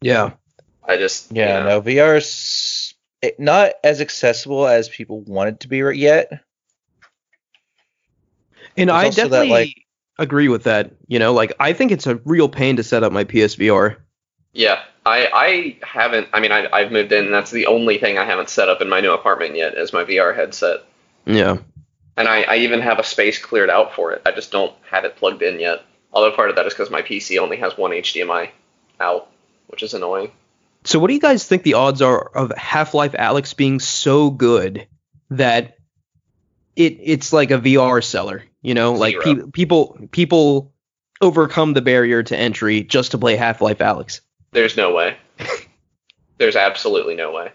[0.00, 0.32] Yeah.
[0.86, 2.94] I just, you Yeah, know, no, VR is
[3.38, 6.30] not as accessible as people want it to be right yet.
[8.76, 9.76] And There's I also that, definitely like-
[10.18, 10.90] agree with that.
[11.06, 13.96] You know, like I think it's a real pain to set up my PSVR.
[14.52, 16.28] Yeah, I I haven't.
[16.32, 17.26] I mean, I I've moved in.
[17.26, 19.92] And that's the only thing I haven't set up in my new apartment yet is
[19.92, 20.80] my VR headset.
[21.24, 21.58] Yeah.
[22.16, 24.22] And I, I even have a space cleared out for it.
[24.24, 25.82] I just don't have it plugged in yet.
[26.12, 28.50] Although part of that is because my PC only has one HDMI
[29.00, 29.28] out,
[29.66, 30.30] which is annoying.
[30.84, 34.86] So what do you guys think the odds are of Half-Life Alyx being so good
[35.30, 35.78] that
[36.76, 40.72] it it's like a VR seller, you know, like pe- people people
[41.20, 44.20] overcome the barrier to entry just to play Half-Life Alyx.
[44.52, 45.16] There's no way.
[46.38, 47.50] There's absolutely no way.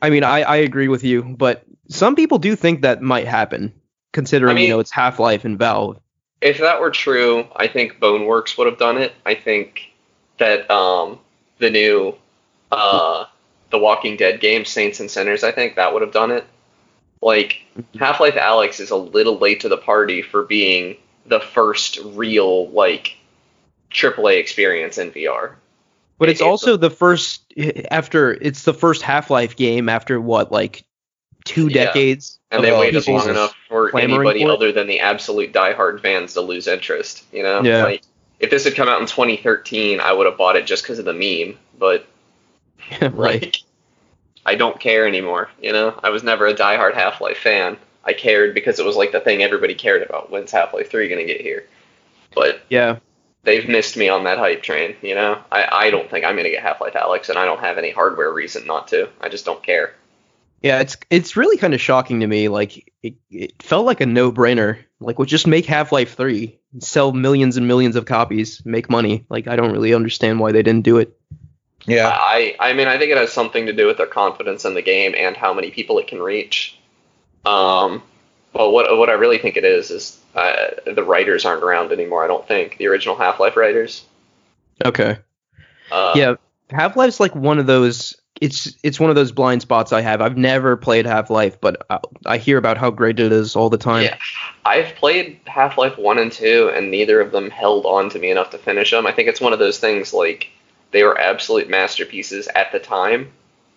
[0.00, 3.72] I mean, I I agree with you, but some people do think that might happen
[4.12, 5.98] considering I mean- you know it's Half-Life and Valve.
[6.40, 9.12] if that were true, I think Boneworks would have done it.
[9.24, 9.90] I think
[10.38, 11.18] that um,
[11.58, 12.14] the new
[12.72, 13.26] uh,
[13.70, 16.44] The Walking Dead game, Saints and Sinners, I think that would have done it.
[17.20, 17.62] Like
[17.98, 20.96] Half Life Alyx is a little late to the party for being
[21.26, 23.16] the first real like
[23.92, 25.54] AAA experience in VR.
[26.18, 27.52] But it's It- also the first
[27.90, 30.82] after it's the first Half-Life game after what like
[31.44, 31.92] two Yeah.
[32.52, 36.40] And they waited long enough for anybody for other than the absolute diehard fans to
[36.42, 37.24] lose interest.
[37.32, 37.84] You know, Yeah.
[37.84, 38.02] like
[38.40, 41.04] if this had come out in 2013, I would have bought it just because of
[41.04, 41.58] the meme.
[41.78, 42.06] But
[43.12, 43.40] right.
[43.42, 43.56] like,
[44.44, 45.48] I don't care anymore.
[45.60, 47.76] You know, I was never a diehard Half Life fan.
[48.04, 50.30] I cared because it was like the thing everybody cared about.
[50.30, 51.64] When's Half Life 3 gonna get here?
[52.34, 52.96] But Yeah.
[53.44, 54.96] they've missed me on that hype train.
[55.02, 57.60] You know, I, I don't think I'm gonna get Half Life Alyx, and I don't
[57.60, 59.08] have any hardware reason not to.
[59.20, 59.94] I just don't care.
[60.62, 62.48] Yeah, it's it's really kind of shocking to me.
[62.48, 64.78] Like it, it felt like a no-brainer.
[65.00, 69.26] Like, well, just make Half-Life 3, sell millions and millions of copies, make money.
[69.28, 71.18] Like, I don't really understand why they didn't do it.
[71.84, 72.08] Yeah.
[72.08, 74.82] I I mean I think it has something to do with their confidence in the
[74.82, 76.78] game and how many people it can reach.
[77.44, 78.02] Um,
[78.52, 82.24] but what what I really think it is is uh, the writers aren't around anymore.
[82.24, 84.04] I don't think the original Half Life writers.
[84.84, 85.18] Okay.
[85.90, 86.34] Uh, yeah,
[86.70, 88.16] Half-Life's like one of those.
[88.42, 90.20] It's it's one of those blind spots I have.
[90.20, 93.78] I've never played Half-Life, but I, I hear about how great it is all the
[93.78, 94.02] time.
[94.02, 94.18] Yeah.
[94.64, 98.30] I've played Half Life One and Two, and neither of them held on to me
[98.32, 99.06] enough to finish them.
[99.06, 100.48] I think it's one of those things like
[100.90, 103.30] they were absolute masterpieces at the time,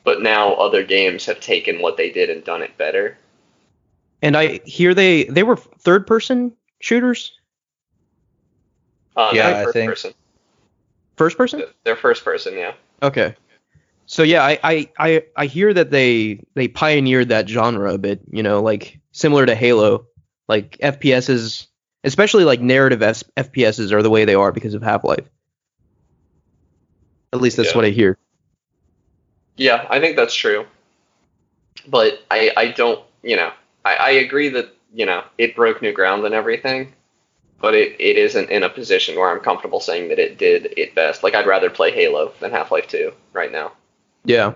[0.03, 3.19] but now other games have taken what they did and done it better.
[4.23, 7.37] And I hear they they were third-person shooters,
[9.15, 10.13] Uh, Yeah, I first think- person.
[11.17, 11.63] first person.
[11.83, 12.73] They're first person, yeah.
[13.03, 13.35] Okay.
[14.07, 18.21] So yeah, I, I, I, I hear that they they pioneered that genre a bit,
[18.31, 20.07] you know, like similar to Halo.
[20.47, 21.65] Like FPSs,
[22.03, 25.27] especially like narrative F- FPSs are the way they are because of Half-Life.
[27.33, 27.75] At least that's Yeah.
[27.75, 28.17] what I hear.
[29.57, 30.65] Yeah, I think that's true.
[31.87, 33.51] But I, I don't, you know,
[33.83, 36.93] I, I agree that, you know, it broke new ground and everything,
[37.59, 40.93] but it, it isn't in a position where I'm comfortable saying that it did it
[40.95, 41.23] best.
[41.23, 43.71] Like, I'd rather play Halo than Half Life 2 right now.
[44.25, 44.53] Yeah.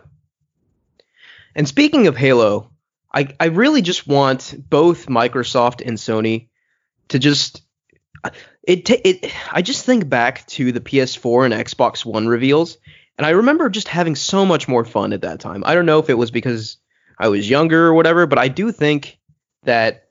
[1.56, 2.72] And speaking of Halo,
[3.14, 6.50] I, I really just want both Microsoft and Sony
[7.10, 7.64] to just
[8.64, 12.78] it it I just think back to the PS4 and Xbox One reveals
[13.18, 15.64] and I remember just having so much more fun at that time.
[15.66, 16.78] I don't know if it was because
[17.18, 19.18] I was younger or whatever, but I do think
[19.64, 20.08] that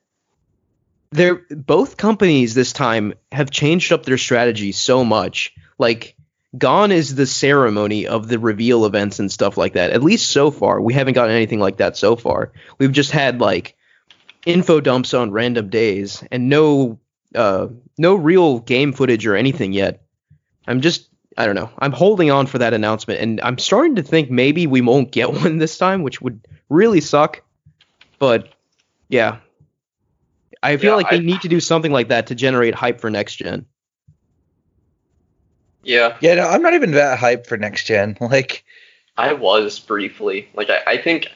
[1.10, 5.54] they're both companies this time have changed up their strategy so much.
[5.78, 6.17] Like
[6.56, 9.90] gone is the ceremony of the reveal events and stuff like that.
[9.90, 12.52] At least so far, we haven't gotten anything like that so far.
[12.78, 13.76] We've just had like
[14.46, 16.98] info dumps on random days and no
[17.34, 20.02] uh no real game footage or anything yet.
[20.66, 21.70] I'm just I don't know.
[21.78, 25.32] I'm holding on for that announcement and I'm starting to think maybe we won't get
[25.42, 27.42] one this time, which would really suck.
[28.18, 28.48] But
[29.08, 29.38] yeah.
[30.62, 33.10] I feel Yeah, like they need to do something like that to generate hype for
[33.10, 33.66] next gen.
[35.88, 38.16] Yeah, Yeah, no, I'm not even that hyped for next gen.
[38.20, 38.64] Like,
[39.16, 40.48] I was briefly.
[40.54, 41.28] Like, I, I think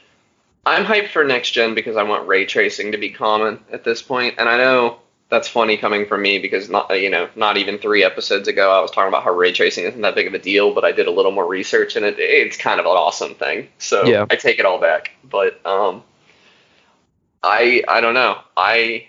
[0.66, 4.02] I'm hyped for next gen because I want ray tracing to be common at this
[4.02, 4.36] point.
[4.36, 4.98] point, and I know
[5.30, 8.80] that's funny coming from me because not you know not even three episodes ago I
[8.82, 11.06] was talking about how ray tracing isn't that big of a deal, but I did
[11.06, 13.68] a little more research and it it's kind of an awesome thing.
[13.78, 14.26] So Yeah.
[14.30, 15.12] I take it all back.
[15.24, 16.04] But um,
[17.42, 18.38] I I don't know.
[18.56, 19.06] I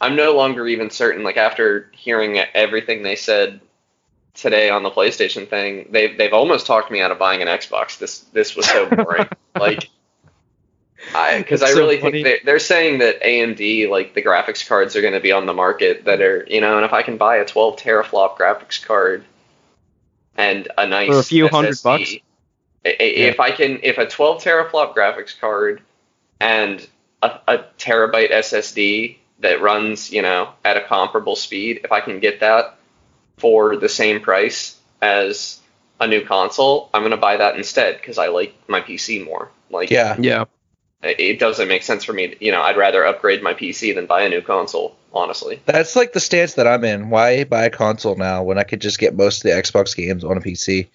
[0.00, 1.22] I'm no longer even certain.
[1.22, 3.60] Like after hearing everything they said
[4.34, 7.98] today on the PlayStation thing, they've they've almost talked me out of buying an Xbox.
[7.98, 9.28] This this was so boring.
[9.58, 9.88] like
[11.14, 12.22] I because I so really funny.
[12.22, 15.46] think they, they're saying that AMD like the graphics cards are going to be on
[15.46, 18.84] the market that are you know, and if I can buy a 12 teraflop graphics
[18.84, 19.24] card
[20.36, 22.14] and a nice For a few hundred bucks?
[22.82, 25.82] If I can, if a 12 teraflop graphics card
[26.40, 26.86] and
[27.22, 32.20] a, a terabyte SSD that runs, you know, at a comparable speed, if I can
[32.20, 32.78] get that
[33.40, 35.58] for the same price as
[36.00, 39.50] a new console, I'm gonna buy that instead because I like my PC more.
[39.70, 40.44] Like, yeah, Yeah.
[41.02, 42.28] it it doesn't make sense for me.
[42.28, 44.96] To, you know, I'd rather upgrade my PC than buy a new console.
[45.12, 47.10] Honestly, that's like the stance that I'm in.
[47.10, 50.22] Why buy a console now when I could just get most of the Xbox games
[50.22, 50.86] on a PC?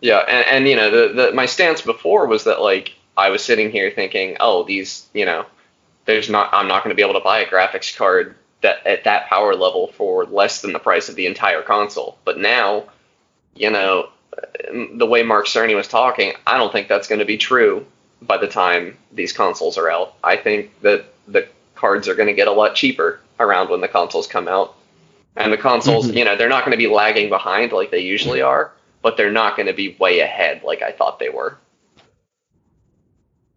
[0.00, 3.42] yeah, and, and you know, the, the my stance before was that like I was
[3.44, 5.44] sitting here thinking, oh, these, you know,
[6.06, 9.04] there's not, I'm not going to be able to buy a graphics card that at
[9.04, 12.18] that power level for less than the price of the entire console.
[12.24, 12.84] But now,
[13.54, 14.08] you know,
[14.94, 17.86] the way Mark Cerny was talking, I don't think that's going to be true
[18.20, 20.14] by the time these consoles are out.
[20.24, 23.88] I think that the cards are going to get a lot cheaper around when the
[23.88, 24.74] consoles come out.
[25.36, 26.16] And the consoles, Mhm.
[26.16, 29.30] you know, they're not going to be lagging behind like they usually are, but they're
[29.30, 31.56] not going to be way ahead like I thought they were.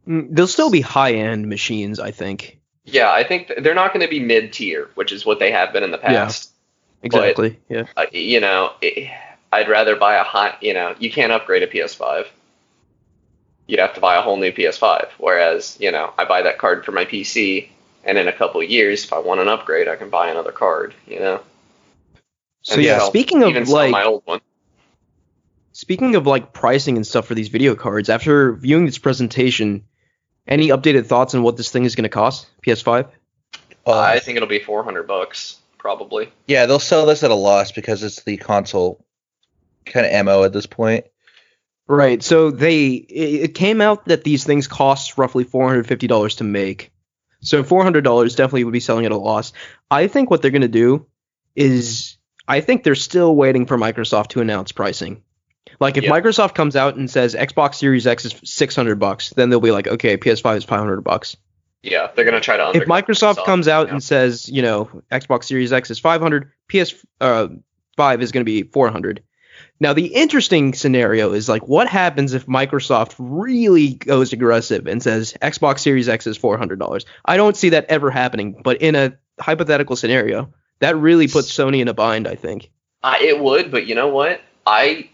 [0.07, 2.59] Mm, They'll still be high end machines, I think.
[2.85, 5.51] Yeah, I think th- they're not going to be mid tier, which is what they
[5.51, 6.25] have been in the Yeah.
[6.25, 6.51] past.
[7.03, 7.59] Exactly.
[7.69, 7.83] yeah.
[7.97, 9.09] Uh, you know, it,
[9.51, 10.55] I'd rather buy a high.
[10.61, 12.27] You know, you can't upgrade a PS5.
[13.67, 15.09] You'd have to buy a whole new PS5.
[15.17, 17.69] Whereas, you know, I buy that card for my PC,
[18.03, 20.51] and in a couple of years, if I want an upgrade, I can buy another
[20.51, 20.93] card.
[21.07, 21.41] You know.
[22.63, 24.41] So And yeah, sell- speaking of like my old one.
[25.71, 29.83] speaking of like pricing and stuff for these video cards, after viewing this presentation,
[30.47, 32.47] any updated thoughts on what this thing is going to cost?
[32.65, 33.07] PS5?
[33.85, 36.31] Uh, I think it'll be 400 bucks probably.
[36.47, 39.03] yeah, they'll sell this at a loss because it's the console
[39.85, 41.05] kind of mo at this point.
[41.87, 42.21] Right.
[42.21, 46.35] So they it it came out that these things cost roughly four hundred fifty dollars
[46.35, 46.91] to make.
[47.41, 49.51] So four hundred dollars definitely would be selling at a loss.
[49.89, 51.07] I think what they're gonna do
[51.55, 55.23] is I think they're still waiting for Microsoft to announce pricing.
[55.79, 56.11] Like if Yeah.
[56.11, 59.71] Microsoft comes out and says Xbox Series X is six hundred bucks, then they'll be
[59.71, 61.37] like, okay, PS5 is five hundred bucks.
[61.83, 62.71] Yeah, they're gonna try to.
[62.75, 63.93] If Microsoft Microsoft, comes out yeah.
[63.93, 67.47] and says, you know, Xbox Series X is 500, PS uh,
[67.97, 69.23] 5 is going to be 400.
[69.79, 75.33] Now, the interesting scenario is like, what happens if Microsoft really goes aggressive and says
[75.41, 77.05] Xbox Series X is $400?
[77.25, 81.81] I don't see that ever happening, but in a hypothetical scenario, that really puts Sony
[81.81, 82.69] in a bind, I think.
[83.01, 84.41] I, it would, but you know what?
[84.67, 85.09] I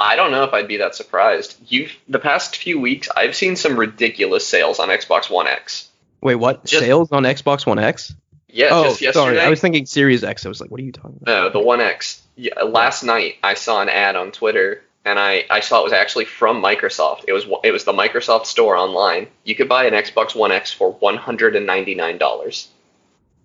[0.00, 1.56] I don't know if I'd be that surprised.
[1.68, 5.88] You've the past few weeks, I've seen some ridiculous sales on Xbox One X.
[6.20, 6.64] Wait, what?
[6.64, 8.14] Just- Sales on Xbox One X?
[8.52, 9.36] Yeah, oh, just yesterday.
[9.36, 9.40] sorry.
[9.40, 10.44] I was thinking Series X.
[10.44, 11.26] I was like, what are you talking about?
[11.30, 12.20] No, the One X.
[12.34, 15.92] Yeah, last night I saw an ad on Twitter, and I, I saw it was
[15.92, 17.26] actually from Microsoft.
[17.28, 19.28] It was it was the Microsoft store online.
[19.44, 22.68] You could buy an Xbox One X for one hundred and ninety nine dollars.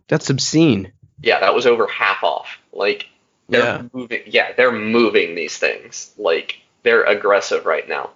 [0.07, 0.91] That's obscene.
[1.21, 2.57] Yeah, that was over half off.
[2.73, 3.07] Like
[3.49, 3.81] they're Yeah.
[3.93, 4.21] moving.
[4.25, 6.12] Yeah, they're moving these things.
[6.17, 8.12] Like they're aggressive right now.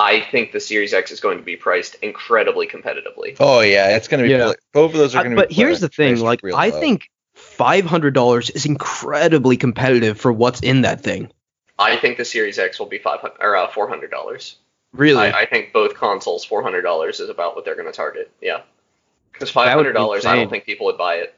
[0.00, 3.36] I think the Series X is going to be priced incredibly competitively.
[3.40, 4.30] Oh yeah, it's gonna be.
[4.30, 4.44] Yeah.
[4.44, 6.80] pla- Both of those are Uh, gonna but here's the thing like i low.
[6.80, 11.30] think $500 is incredibly competitive for what's in that thing
[11.80, 14.56] I think the Series X will be five hundred or uh, four hundred dollars.
[14.92, 17.92] really I, I think both consoles, four hundred dollars is about what they're going to
[17.92, 18.32] target.
[18.40, 18.62] Yeah,
[19.32, 21.34] because That five be dollars, I don't think people would buy it.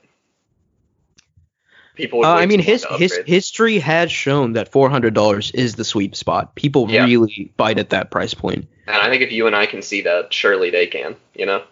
[2.00, 6.54] People uh, i mean his his history has shown that $400 is the sweet spot
[6.54, 7.04] people Yeah.
[7.04, 8.68] really bite at that price point.
[8.86, 11.16] and I think if you and I can see that, surely they can.
[11.34, 11.62] You know.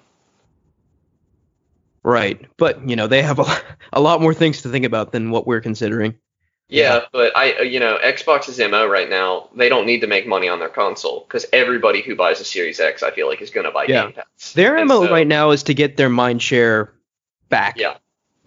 [2.03, 3.45] right but you know they have a,
[3.93, 6.15] a lot more things to think about than what we're considering
[6.71, 9.49] Yeah, but I, uh, you know, Xbox's mo right now.
[9.57, 12.79] They don't need to make money on their console because everybody who buys a Series
[12.79, 14.03] X, I feel like, is going to buy Yeah.
[14.05, 14.53] Game Pass.
[14.53, 16.93] their And mo so- right now is to get their mind share
[17.49, 17.97] back Yeah.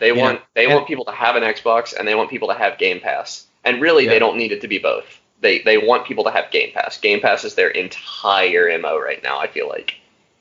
[0.02, 0.22] They Yeah.
[0.22, 2.78] want they And- want people to have an Xbox and they want people to have
[2.80, 3.46] Game Pass.
[3.64, 4.10] And really, Yeah.
[4.10, 5.06] they don't need it to be both.
[5.42, 6.98] They they want people to have Game Pass.
[6.98, 9.38] Game Pass is their entire mo right now.
[9.40, 9.94] I feel like,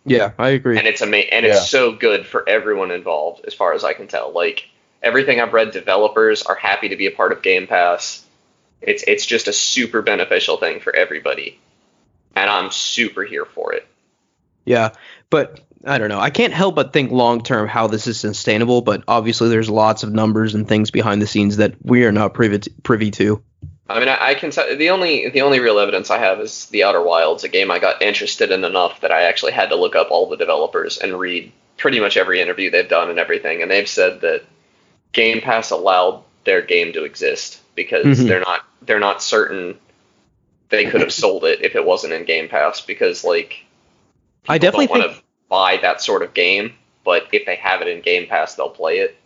[0.06, 1.52] yeah i agree and it's ama- and Yeah.
[1.52, 4.32] it's so good for everyone involved, as far as I can tell.
[4.32, 4.64] Like
[5.02, 8.24] everything I've read, developers are happy to be a part of Game Pass.
[8.80, 11.60] It's it's just a super beneficial thing for everybody,
[12.34, 13.86] and I'm super here for it.
[14.64, 14.92] Yeah,
[15.28, 16.20] but I don't know.
[16.20, 18.82] I can't help but think long term how this is sustainable.
[18.82, 22.34] But obviously, there's lots of numbers and things behind the scenes that we are not
[22.34, 23.42] privy to, privy to.
[23.88, 26.84] I mean, I, I can the only the only real evidence I have is the
[26.84, 29.96] Outer Wilds, a game I got interested in enough that I actually had to look
[29.96, 33.70] up all the developers and read pretty much every interview they've done and everything, and
[33.70, 34.44] they've said that
[35.12, 38.28] Game Pass allowed their game to exist because Mhm.
[38.28, 39.78] they're not they're not certain
[40.68, 43.64] they could have sold it if it wasn't in Game Pass because like
[44.48, 46.72] I definitely don't think want to buy that sort of game,
[47.04, 49.16] but if they have it in Game Pass, they'll play it.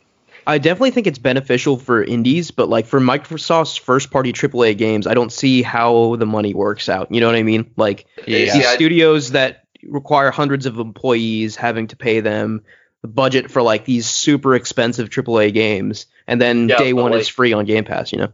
[0.47, 5.07] I definitely think it's beneficial for indies, but like for Microsoft's first party AAA games,
[5.07, 7.13] I don't see how the money works out.
[7.15, 7.71] You know what I mean?
[7.77, 8.39] Like Yeah.
[8.39, 12.63] These I- studios that require hundreds of employees having to pay them
[13.03, 17.29] the budget for like these super expensive AAA games, and then Yeah, day one is
[17.29, 18.13] free on Game Pass.
[18.13, 18.33] You know?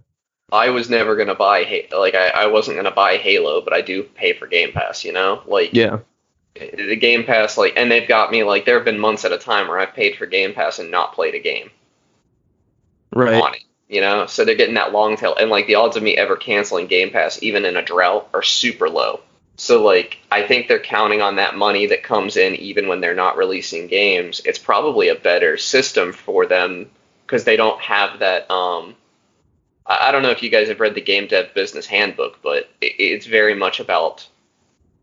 [0.52, 4.02] I was never gonna buy like I, I wasn't gonna buy Halo, but I do
[4.02, 5.04] pay for Game Pass.
[5.04, 5.98] You know, like Yeah.
[6.54, 9.38] The Game Pass, like, and they've got me like there have been months at a
[9.38, 11.70] time where I've paid for Game Pass and not played a game
[13.12, 13.42] Right.
[13.42, 13.62] on it.
[13.88, 16.36] You know, so they're getting that long tail, and like the odds of me ever
[16.36, 19.20] canceling Game Pass, even in a drought, are super low.
[19.56, 23.14] So like, I think they're counting on that money that comes in even when they're
[23.14, 24.40] not releasing games.
[24.44, 26.90] It's probably a better system for them
[27.26, 28.50] because they don't have that.
[28.50, 28.94] Um,
[29.86, 32.70] I I don't know if you guys have read the Game Dev Business Handbook, but
[32.80, 34.26] it's very much about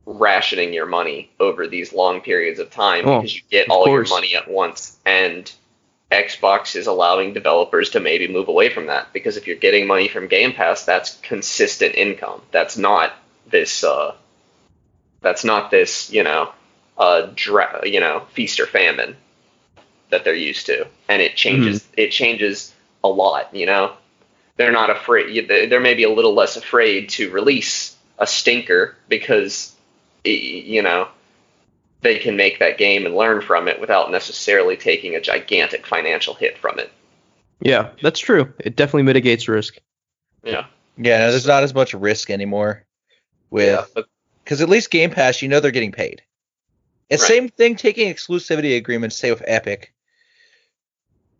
[0.08, 4.10] rationing your money over these long periods of time Oh, because you get all course.
[4.10, 5.52] your money at once and
[6.10, 10.08] Xbox is allowing developers to maybe move away from that because if you're getting money
[10.08, 12.42] from Game Pass, that's consistent income.
[12.52, 13.12] That's not
[13.46, 13.84] this.
[13.84, 14.16] Uh,
[15.22, 16.10] that's not this.
[16.10, 16.54] You know,
[16.98, 19.18] uh, dra- you know, feast or famine
[20.10, 21.86] that they're used to, and it changes.
[21.98, 23.54] It changes a lot.
[23.54, 23.92] You know,
[24.56, 25.50] they're not afraid.
[25.50, 29.76] They're maybe a little less afraid to release a stinker because,
[30.32, 31.08] you know,
[32.02, 36.34] they can make that game and learn from it without necessarily taking a gigantic financial
[36.34, 36.92] hit from it.
[37.60, 38.54] Yeah, that's true.
[38.60, 39.78] It definitely mitigates risk.
[40.44, 40.68] Yeah.
[40.98, 42.86] Yeah, no, there's not as much risk anymore
[43.50, 44.06] with but
[44.44, 46.22] because at least Game Pass, you know they're getting paid.
[47.10, 47.28] It's Right.
[47.28, 49.94] same thing taking exclusivity agreements, say with Epic.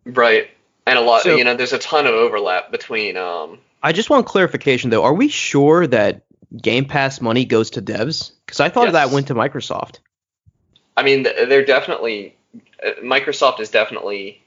[0.04, 0.48] right.
[0.86, 4.10] And a lot, So- you know, there's a ton of overlap between um I just
[4.10, 5.04] want clarification though.
[5.04, 6.22] Are we sure that
[6.56, 8.32] Game Pass money goes to devs?
[8.46, 8.92] Because I thought Yes.
[8.94, 9.98] that went to Microsoft.
[10.96, 12.36] I mean, they're definitely
[12.84, 14.42] uh, Microsoft is definitely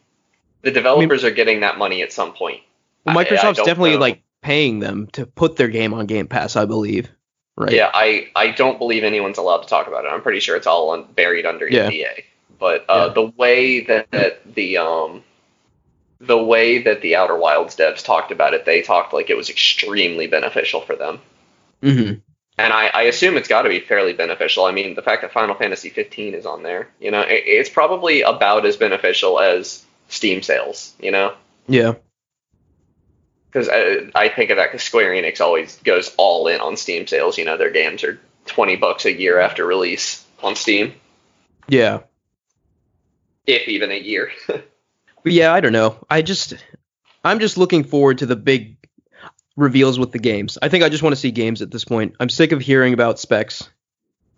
[0.63, 2.61] the developers are getting that money at some point.
[3.05, 3.97] Well, I- I Microsoft's definitely know.
[3.99, 7.09] like paying them to put their game on Game Pass, I believe.
[7.57, 7.73] Right.
[7.73, 10.07] Yeah, I, I don't believe anyone's allowed to talk about it.
[10.07, 11.89] I'm pretty sure it's all un- buried under Yeah.
[11.89, 12.23] NDA.
[12.59, 13.13] But uh, Yeah.
[13.13, 15.23] the way that, that the um
[16.19, 19.49] the way that the Outer Wilds devs talked about it, they talked like it was
[19.49, 21.19] extremely beneficial for them.
[21.81, 22.13] Hmm
[22.57, 24.65] And I, I assume it's got to be fairly beneficial.
[24.65, 27.69] I mean, the fact that Final Fantasy 15 is on there, you know, it, it's
[27.69, 31.33] probably about as beneficial as Steam sales, you know,
[31.67, 31.93] Yeah.
[33.49, 37.07] because I, I think of that because Square Enix always goes all in on Steam
[37.07, 37.37] sales.
[37.37, 40.93] You know, their games are 20 bucks a year after release on Steam,
[41.67, 41.99] Yeah.
[43.47, 44.31] if even a year.
[45.23, 46.03] Yeah, I don't know.
[46.09, 46.55] I just
[47.23, 48.75] I'm just looking forward to the big
[49.57, 50.57] reveals with the games.
[50.61, 52.15] I think I just want to see games at this point.
[52.19, 53.69] I'm sick of hearing about specs.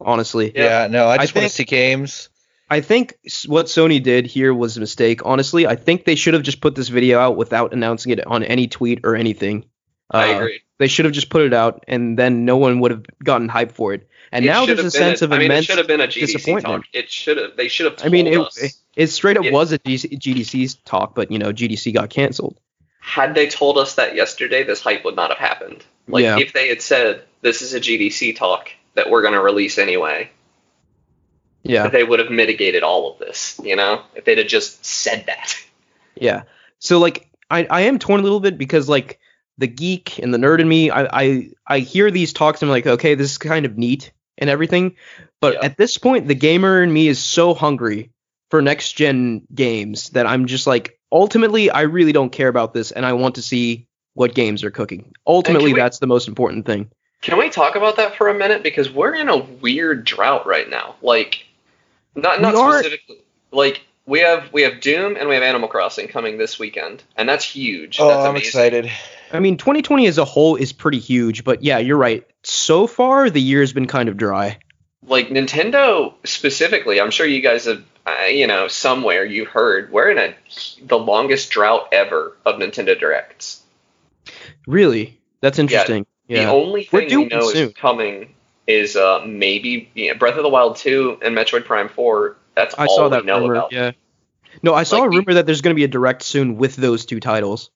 [0.02, 0.52] Honestly.
[0.56, 0.84] Yeah.
[0.84, 2.30] Yeah, no, I I just want to see games.
[2.70, 3.16] I think
[3.48, 5.22] what Sony did here was a mistake.
[5.26, 8.44] Honestly, I think they should have just put this video out without announcing it on
[8.44, 9.66] any tweet or anything.
[10.12, 10.62] I Uh, agree.
[10.80, 13.72] They should have just put it out, and then no one would have gotten hype
[13.72, 14.08] for it.
[14.32, 15.66] And It now there's a have been sense of I mean, it immense.
[15.68, 16.84] should have been a GDC disappointment.
[16.84, 16.86] talk.
[16.94, 17.56] It should have.
[17.56, 18.02] They should have.
[18.04, 18.58] I mean, it, us.
[18.58, 19.52] it it straight up Yeah.
[19.52, 22.58] was a GC GDC's talk, but you know GDC got canceled.
[23.06, 25.84] Had they told us that yesterday, this hype would not have happened.
[26.08, 26.40] Like Yeah.
[26.40, 30.30] if they had said this is a GDC talk that we're going to release anyway,
[31.64, 31.88] Yeah.
[31.90, 33.60] they would have mitigated all of this.
[33.64, 35.56] You know, if they'd have just said that.
[36.16, 36.44] Yeah.
[36.80, 39.20] So like I, I am torn a little bit because like
[39.58, 42.74] the geek and the nerd in me, I, I I hear these talks and I'm
[42.74, 44.96] like, okay, this is kind of neat and everything.
[45.42, 45.66] But Yeah.
[45.66, 48.12] at this point, the gamer in me is so hungry
[48.50, 52.92] for next gen games that I'm just like, ultimately, I really don't care about this
[52.92, 55.14] and I want to see what games are cooking.
[55.26, 56.90] Ultimately, we- that's the most important thing.
[57.22, 58.64] Can we talk about that for a minute?
[58.64, 60.96] Because we're in a weird drought right now.
[61.02, 61.46] Like,
[62.16, 63.20] not not We are- specifically.
[63.52, 67.30] Like we have we have Doom and we have Animal Crossing coming this weekend, and
[67.30, 67.98] that's huge.
[68.02, 68.92] Oh, that's I'm excited.
[69.32, 72.26] I mean, 2020 as a whole is pretty huge, but yeah, you're right.
[72.44, 74.58] So far, the year's been kind of dry.
[75.08, 80.10] like Nintendo specifically, I'm sure you guys have, uh, you know, somewhere you've heard we're
[80.12, 80.36] in a
[80.86, 83.62] the longest drought ever of Nintendo Directs.
[84.68, 86.06] Really, that's interesting.
[86.28, 86.52] The Yeah.
[86.52, 87.70] only thing we know soon.
[87.70, 88.34] is coming
[88.68, 92.38] is uh, maybe you know, Breath of the Wild 2 and Metroid Prime 4.
[92.56, 93.56] That's I all saw we that know rumor.
[93.56, 93.72] about.
[93.74, 93.92] Yeah.
[94.62, 96.58] No, I saw Like a the- rumor that there's going to be a direct soon
[96.58, 97.70] with those two titles.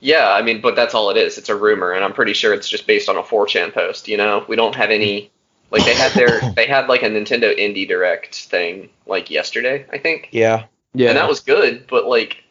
[0.00, 1.38] Yeah, I mean, but that's all it is.
[1.38, 4.08] It's a rumor, and I'm pretty sure it's just based on a 4chan post.
[4.08, 5.30] You know, we don't have any.
[5.74, 9.98] Like they had their, they had like a Nintendo Indie Direct thing like yesterday, I
[9.98, 10.28] think.
[10.30, 10.66] Yeah.
[10.94, 11.08] Yeah.
[11.08, 11.86] and that was good.
[11.88, 12.44] But like,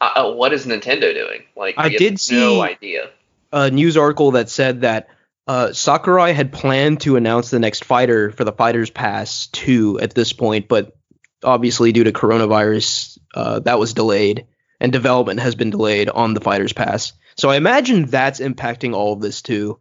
[0.00, 1.42] uh, uh, what is Nintendo doing?
[1.56, 3.10] Like, I did no see- idea.
[3.52, 5.08] a news article that said that
[5.48, 10.14] uh, Sakurai had planned to announce the next fighter for the Fighters Pass 2 at
[10.14, 10.96] this point, but
[11.42, 14.46] obviously due to coronavirus, uh, that was delayed,
[14.80, 17.12] and development has been delayed on the Fighters Pass.
[17.36, 19.78] So I imagine that's impacting all of this too.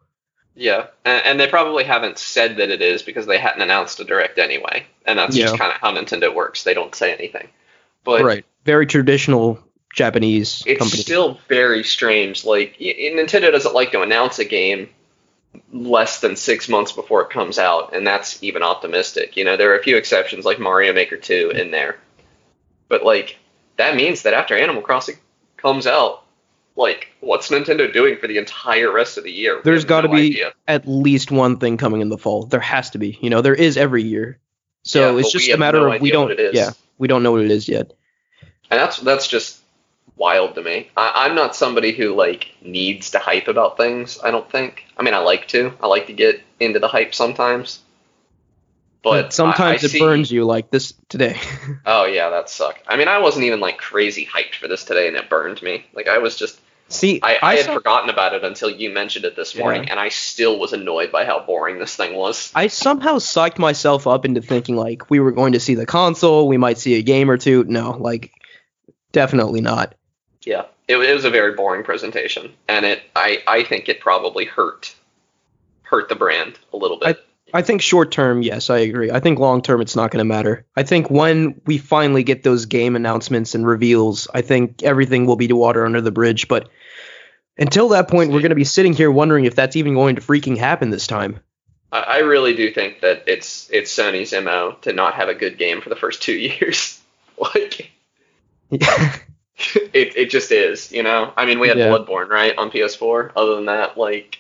[0.55, 4.05] Yeah, and, and they probably haven't said that it is because they hadn't announced a
[4.05, 6.63] direct anyway, and that's just kind of how Nintendo works.
[6.63, 7.49] They don't say anything,
[8.03, 8.45] but right.
[8.63, 9.59] Very traditional
[9.93, 11.01] Japanese it's company.
[11.01, 12.45] still very strange.
[12.45, 14.89] Like Nintendo doesn't like to announce a game
[15.71, 19.37] less than six months before it comes out, and that's even optimistic.
[19.37, 21.97] You know, there are a few exceptions like Mario Maker 2 in there,
[22.89, 23.37] but like
[23.77, 25.17] that means that after Animal Crossing
[25.57, 26.24] comes out,
[26.75, 29.61] like what's Nintendo doing for the entire rest of the year?
[29.63, 30.53] There's got to no be idea.
[30.67, 32.43] at least one thing coming in the fall.
[32.45, 33.17] There has to be.
[33.21, 34.39] You know, there is every year.
[34.83, 36.31] So Yeah, it's just a matter no of we don't.
[36.31, 36.53] it is.
[36.55, 37.93] Yeah, we don't know what it is yet.
[38.69, 39.59] and that's that's just
[40.17, 40.89] wild to me.
[40.95, 44.19] I, I'm not somebody who like needs to hype about things.
[44.23, 44.83] I don't think.
[44.97, 45.73] I mean, I like to.
[45.81, 47.79] I like to get into the hype sometimes,
[49.03, 51.39] But sometimes I, I it see, burns you like this today.
[51.85, 52.83] Oh yeah, that sucked.
[52.87, 55.85] I mean, I wasn't even like crazy hyped for this today, and it burned me.
[55.93, 59.25] Like I was just, See, I, I, had saw- forgotten about it until you mentioned
[59.25, 62.51] it this morning, and I still was annoyed by how boring this thing was.
[62.53, 66.47] I somehow psyched myself up into thinking like we were going to see the console,
[66.47, 67.63] we might see a game or two.
[67.63, 68.31] No, like
[69.11, 69.95] definitely not.
[70.43, 74.45] Yeah, it, it was a very boring presentation, and it, I, I think it probably
[74.45, 74.93] hurt,
[75.81, 77.17] hurt the brand a little bit.
[77.17, 77.21] I
[77.61, 79.11] think short term, yes, I agree.
[79.11, 80.65] I think long term, it's not going to matter.
[80.75, 85.35] I think when we finally get those game announcements and reveals, I think everything will
[85.35, 86.47] be to water under the bridge.
[86.47, 86.69] But
[87.57, 90.21] until that point, we're going to be sitting here wondering if that's even going to
[90.21, 91.39] freaking happen this time.
[91.91, 95.57] I, I really do think that it's it's Sony's mo to not have a good
[95.57, 96.99] game for the first two years.
[97.37, 97.91] like
[98.69, 99.15] Yeah.
[99.93, 101.31] it, it just is, you know.
[101.37, 101.87] I mean, we had Yeah.
[101.87, 103.31] Bloodborne right on PS4.
[103.35, 104.39] Other than that, like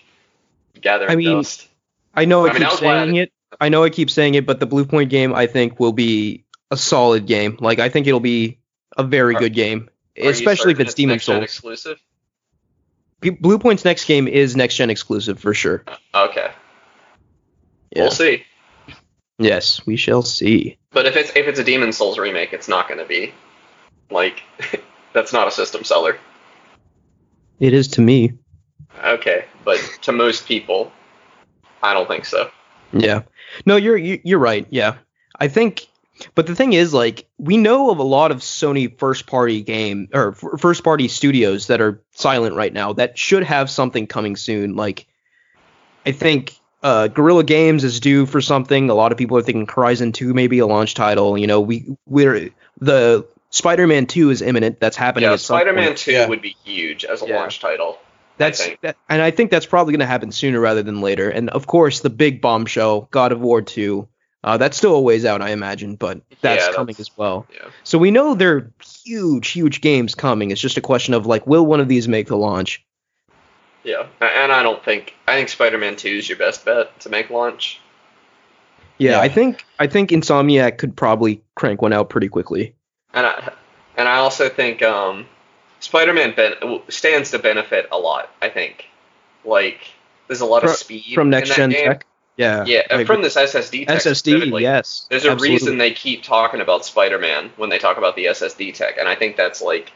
[0.81, 1.69] Gathering I mean, Dust.
[2.15, 3.31] I know I, I mean, keep I saying it.
[3.59, 6.77] I know I keep saying it, but the Bluepoint game, I think, will be a
[6.77, 7.57] solid game.
[7.59, 8.59] Like I think it'll be
[8.97, 11.43] a very Are- good game, especially if it's Demon's Souls.
[11.43, 11.99] exclusive.
[13.21, 15.83] Bluepoint's next game is next gen exclusive for sure.
[16.13, 16.51] Uh, okay,
[17.95, 18.03] Yeah.
[18.03, 18.43] we'll see.
[19.39, 20.77] Yes, we shall see.
[20.91, 23.33] But if it's if it's a Demon's Souls remake, it's not going to be
[24.11, 24.43] like
[25.13, 26.17] that's not a system seller.
[27.59, 28.33] It is to me.
[29.03, 30.91] Okay, but to most people,
[31.85, 32.49] I don't think so.
[32.93, 33.23] Yeah.
[33.65, 34.65] No, you're you- you're right.
[34.69, 34.95] Yeah.
[35.39, 35.87] I think
[36.33, 40.07] but the thing is like we know of a lot of Sony first party game
[40.13, 44.35] or f- first party studios that are silent right now that should have something coming
[44.37, 44.75] soon.
[44.75, 45.07] Like
[46.05, 48.89] I think uh Guerrilla Games is due for something.
[48.89, 51.37] A lot of people are thinking Horizon 2 may be a launch title.
[51.37, 54.79] You know, we we're the Spider-Man 2 is imminent.
[54.81, 55.67] That's happening Yeah, at some point.
[55.67, 56.27] Spider-Man Two Yeah.
[56.27, 57.37] would be huge as a Yeah.
[57.39, 57.97] launch title.
[58.37, 61.29] That's that, and I think that's probably going to happen sooner rather than later.
[61.29, 64.07] And of course, the big bombshell, God of War 2.
[64.43, 67.47] Uh, that's still a ways out, I imagine, but that's Yeah, coming that's- as well.
[67.51, 67.69] Yeah.
[67.83, 68.71] So we know there are
[69.03, 70.51] huge, huge games coming.
[70.51, 72.85] It's just a question of like, will one of these make the launch?
[73.83, 77.29] Yeah, and I don't think I think Spider-Man Two is your best bet to make
[77.29, 77.79] launch.
[78.97, 79.19] Yeah, Yeah.
[79.21, 82.75] I think I think Insomniac could probably crank one out pretty quickly.
[83.13, 83.51] And I
[83.97, 85.25] and I also think um,
[85.85, 88.31] Spider-Man ben- stands to benefit a lot.
[88.41, 88.87] I think
[89.43, 89.81] like
[90.27, 91.85] there's a lot of speed From next gen game.
[91.85, 92.07] tech.
[92.37, 92.65] Yeah.
[92.65, 95.05] Yeah, and from this SSD tech SSD, yes.
[95.11, 95.49] There's a absolutely.
[95.55, 99.13] reason they keep talking about Spider-Man when they talk about the SSD tech, and I
[99.13, 99.91] think that's like,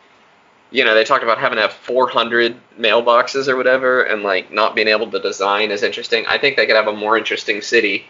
[0.70, 4.76] you know, they talked about having to have 400 mailboxes or whatever, and like not
[4.76, 6.28] being able to design is interesting.
[6.28, 8.06] I think they could have a more interesting city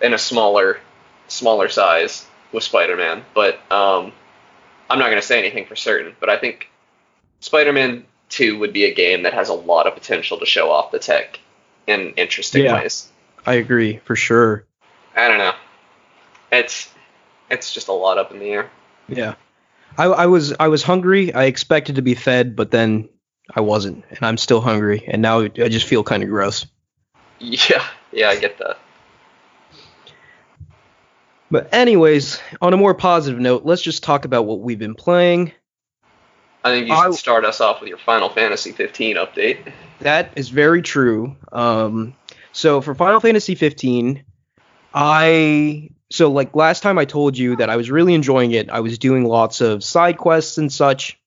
[0.00, 0.80] in a smaller,
[1.28, 4.12] smaller size with Spider-Man, but um,
[4.88, 6.16] I'm not gonna say anything for certain.
[6.18, 6.68] But I think
[7.42, 10.90] Spider-Man 2 would be a game that has a lot of potential to show off
[10.90, 11.38] the tech
[11.86, 12.74] in interesting Yeah.
[12.74, 13.10] ways.
[13.44, 14.64] I agree for sure.
[15.14, 15.52] I don't know.
[16.50, 16.88] It's
[17.50, 18.70] it's just a lot up in the air.
[19.08, 19.34] Yeah.
[19.98, 21.34] I, I was I was hungry.
[21.34, 23.08] I expected to be fed, but then
[23.54, 26.64] I wasn't, and I'm still hungry, and now I just feel kind of gross.
[27.40, 28.78] Yeah, yeah, I get that.
[31.50, 35.52] But anyways, on a more positive note, let's just talk about what we've been playing.
[36.64, 39.72] I think you I- should start us off with your Final Fantasy 15 update.
[40.00, 41.36] That is very true.
[41.52, 42.14] Um,
[42.52, 44.24] so for Final Fantasy 15,
[44.94, 48.68] I so like last time I told you that I was really enjoying it.
[48.68, 51.18] I was doing lots of side quests and such.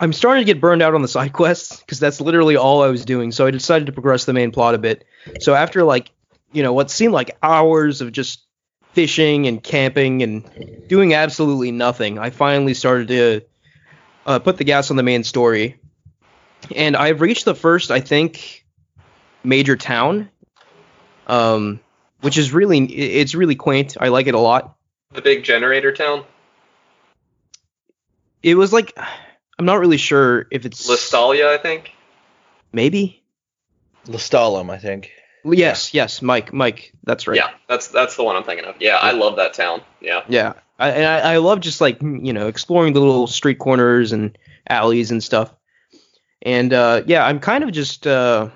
[0.00, 2.88] I'm starting to get burned out on the side quests because that's literally all I
[2.88, 3.30] was doing.
[3.30, 5.04] So I decided to progress the main plot a bit.
[5.40, 6.10] So after like,
[6.52, 8.44] you know, what seemed like hours of just
[8.92, 13.40] fishing and camping and doing absolutely nothing, I finally started to
[14.26, 15.78] uh, put the gas on the main story.
[16.74, 18.64] And I've reached the first, I think,
[19.42, 20.30] major town,
[21.26, 21.80] um,
[22.22, 23.96] which is really it's really quaint.
[24.00, 24.76] I like it a lot.
[25.12, 26.24] The big generator town,
[28.42, 28.98] It was like
[29.58, 31.92] I'm not really sure if it's Listalia, I think.
[32.72, 33.22] maybe.
[34.06, 35.12] Lestallum, I think.
[35.44, 37.36] Yes, yes, Mike, Mike, that's right.
[37.36, 38.76] Yeah, that's that's the one I'm thinking of.
[38.80, 39.82] Yeah, I love that town.
[40.00, 40.22] Yeah.
[40.28, 44.12] Yeah, I, and I, I love just like you know exploring the little street corners
[44.12, 44.36] and
[44.68, 45.54] alleys and stuff.
[46.42, 48.50] And uh, yeah, I'm kind of just uh,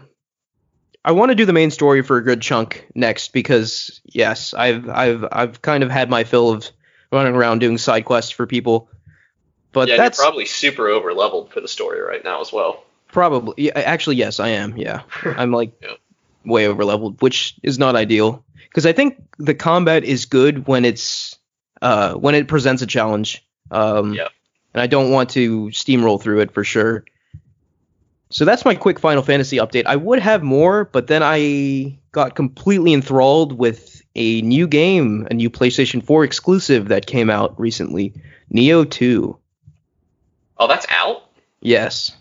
[1.05, 4.89] I want to do the main story for a good chunk next because yes, I've
[4.89, 6.69] I've I've kind of had my fill of
[7.11, 8.91] running around doing side quests for people.
[9.73, 12.85] But yeah, that's you're probably super over leveled for the story right now as well.
[13.07, 14.77] probably yeah, actually yes, I am.
[14.77, 15.95] Yeah, I'm like Yeah.
[16.45, 20.85] way over leveled, which is not ideal because I think the combat is good when
[20.85, 21.38] it's
[21.83, 23.45] uh, when it presents a challenge.
[23.71, 24.29] Um, Yeah.
[24.75, 27.05] And I don't want to steamroll through it for sure.
[28.31, 29.87] So that's my quick Final Fantasy update.
[29.87, 35.35] I would have more, but then I got completely enthralled with a new game, a
[35.35, 38.13] new PlayStation 4 exclusive that came out recently,
[38.53, 39.39] Nioh 2.
[40.59, 41.23] Oh, that's out.
[41.61, 42.15] Yes.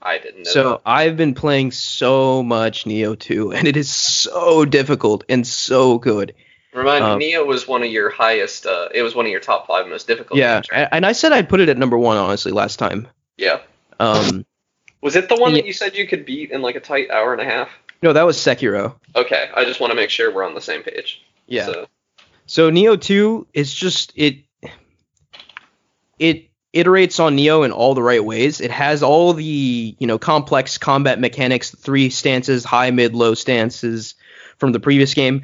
[0.00, 0.50] I didn't know.
[0.50, 5.98] So I've been playing so much Nioh 2, and it is so difficult and so
[5.98, 6.34] good.
[6.74, 8.64] Remind um, me, Nioh was one of your highest.
[8.66, 10.38] Uh, it was one of your top five most difficult.
[10.38, 13.08] Yeah, a- and I said I'd put it at number one, honestly, last time.
[13.36, 13.60] yeah.
[14.00, 14.44] Um,
[15.02, 15.62] Was it the one Yeah.
[15.62, 17.68] that you said you could beat in like a tight hour and a half?
[18.02, 18.94] no, that was Sekiro.
[19.16, 21.22] Okay, I just want to make sure we're on the same page.
[21.46, 21.66] Yeah.
[21.66, 21.86] So,
[22.46, 24.36] So Nioh 2 is just it
[26.18, 28.60] it iterates on Nioh in all the right ways.
[28.60, 34.14] It has all the, you know, complex combat mechanics, three stances, high, mid, low stances
[34.58, 35.42] from the previous game,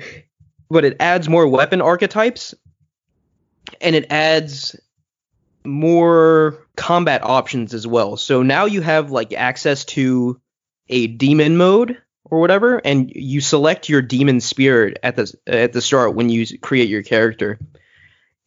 [0.71, 2.55] but it adds more weapon archetypes
[3.81, 4.77] and it adds
[5.65, 8.17] more combat options as well.
[8.17, 10.41] So now you have like access to
[10.89, 12.01] a demon mode
[12.31, 16.59] or whatever, and you select your demon spirit at the at the start when you
[16.59, 17.59] create your character.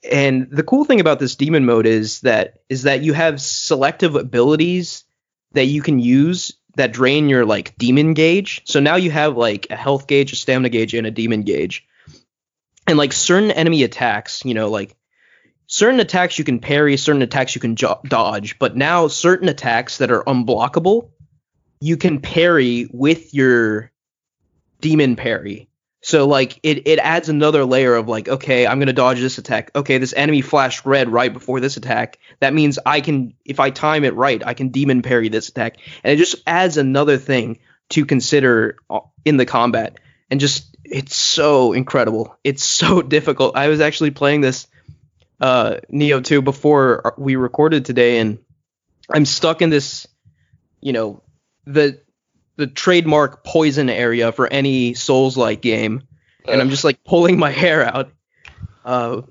[0.09, 4.15] And the cool thing about this demon mode is that is that you have selective
[4.15, 5.03] abilities
[5.53, 8.61] that you can use that drain your like demon gauge.
[8.65, 11.85] So now you have like a health gauge, a stamina gauge, and a demon gauge.
[12.87, 14.95] And like certain enemy attacks, you know, like
[15.67, 19.99] certain attacks you can parry, certain attacks you can jo- dodge, but now certain attacks
[19.99, 21.09] that are unblockable,
[21.79, 23.91] you can parry with your
[24.81, 25.69] demon parry.
[26.03, 29.37] So like it it adds another layer of like okay, I'm going to dodge this
[29.37, 29.71] attack.
[29.75, 32.17] Okay, this enemy flashed red right before this attack.
[32.39, 35.77] That means I can if I time it right, I can demon parry this attack.
[36.03, 37.59] And it just adds another thing
[37.89, 39.99] to consider uh, in the combat.
[40.31, 42.37] And just it's so incredible.
[42.43, 43.55] It's so difficult.
[43.55, 44.67] I was actually playing this
[45.39, 48.37] uh Nioh 2 before we recorded today and
[49.09, 50.07] I'm stuck in this
[50.81, 51.23] you know
[51.65, 52.01] the
[52.57, 56.03] the trademark poison area for any Souls like game,
[56.47, 58.11] and I'm just like pulling my hair out.
[58.85, 59.21] Uh,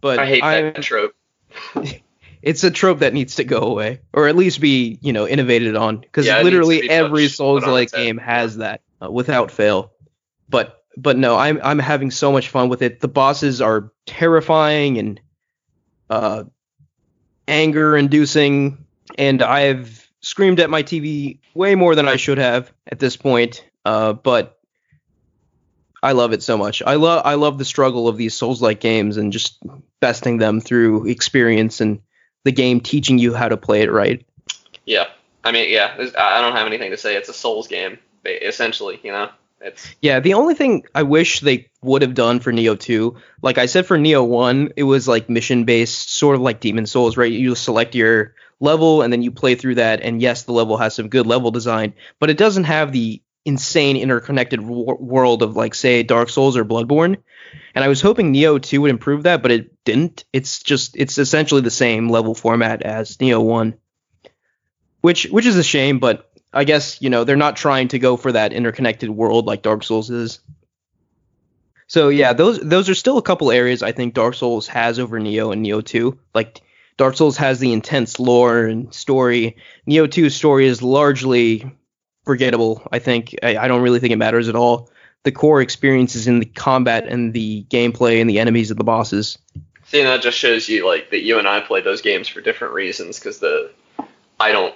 [0.00, 1.14] but I hate I'm- that trope.
[2.42, 5.74] it's a trope that needs to go away, or at least be you know innovated
[5.76, 9.10] on, because Yeah, it needs to literally be every Souls like game has that uh,
[9.10, 9.92] without fail.
[10.48, 13.00] But but no, I'm I'm having so much fun with it.
[13.00, 15.20] The bosses are terrifying and
[16.10, 16.44] uh,
[17.46, 18.84] anger inducing,
[19.16, 23.64] and I've screamed at my TV way more than I should have at this point.
[23.84, 24.58] Uh, but
[26.02, 26.82] I love it so much.
[26.84, 29.58] I love I love the struggle of these Souls like games and just
[30.00, 32.00] besting them through experience and
[32.44, 34.24] the game teaching you how to play it right.
[34.86, 35.06] Yeah.
[35.44, 35.94] I mean, yeah.
[36.18, 37.16] I don't have anything to say.
[37.16, 39.00] It's a Souls game, essentially.
[39.02, 39.30] You know,
[39.60, 43.58] it's Yeah, the only thing I wish they would have done for Nioh 2, like
[43.58, 47.16] I said for Nioh 1, it was like mission based, sort of like Demon's Souls,
[47.16, 47.32] right?
[47.32, 50.94] You select your level and then you play through that, and yes, the level has
[50.94, 55.74] some good level design, but it doesn't have the insane interconnected wor- world of like
[55.74, 57.16] say Dark Souls or Bloodborne.
[57.74, 60.24] And I was hoping Nioh 2 would improve that, but it didn't.
[60.32, 63.74] It's just it's essentially the same level format as Nioh 1.
[65.00, 68.16] Which which is a shame, but I guess, you know, they're not trying to go
[68.16, 70.40] for that interconnected world like Dark Souls is.
[71.86, 75.18] So yeah, those those are still a couple areas I think Dark Souls has over
[75.18, 76.18] Nioh and Nioh 2.
[76.34, 76.60] Like
[76.98, 79.56] Dark Souls has the intense lore and story.
[79.88, 81.70] Nioh 2's story is largely
[82.24, 82.86] forgettable.
[82.92, 84.90] I think I, I don't really think it matters at all.
[85.24, 88.84] The core experience is in the combat and the gameplay and the enemies and the
[88.84, 89.38] bosses.
[89.86, 92.42] see, and that just shows you like that you and I play those games for
[92.42, 93.18] different reasons.
[93.18, 93.70] Because the
[94.38, 94.74] I don't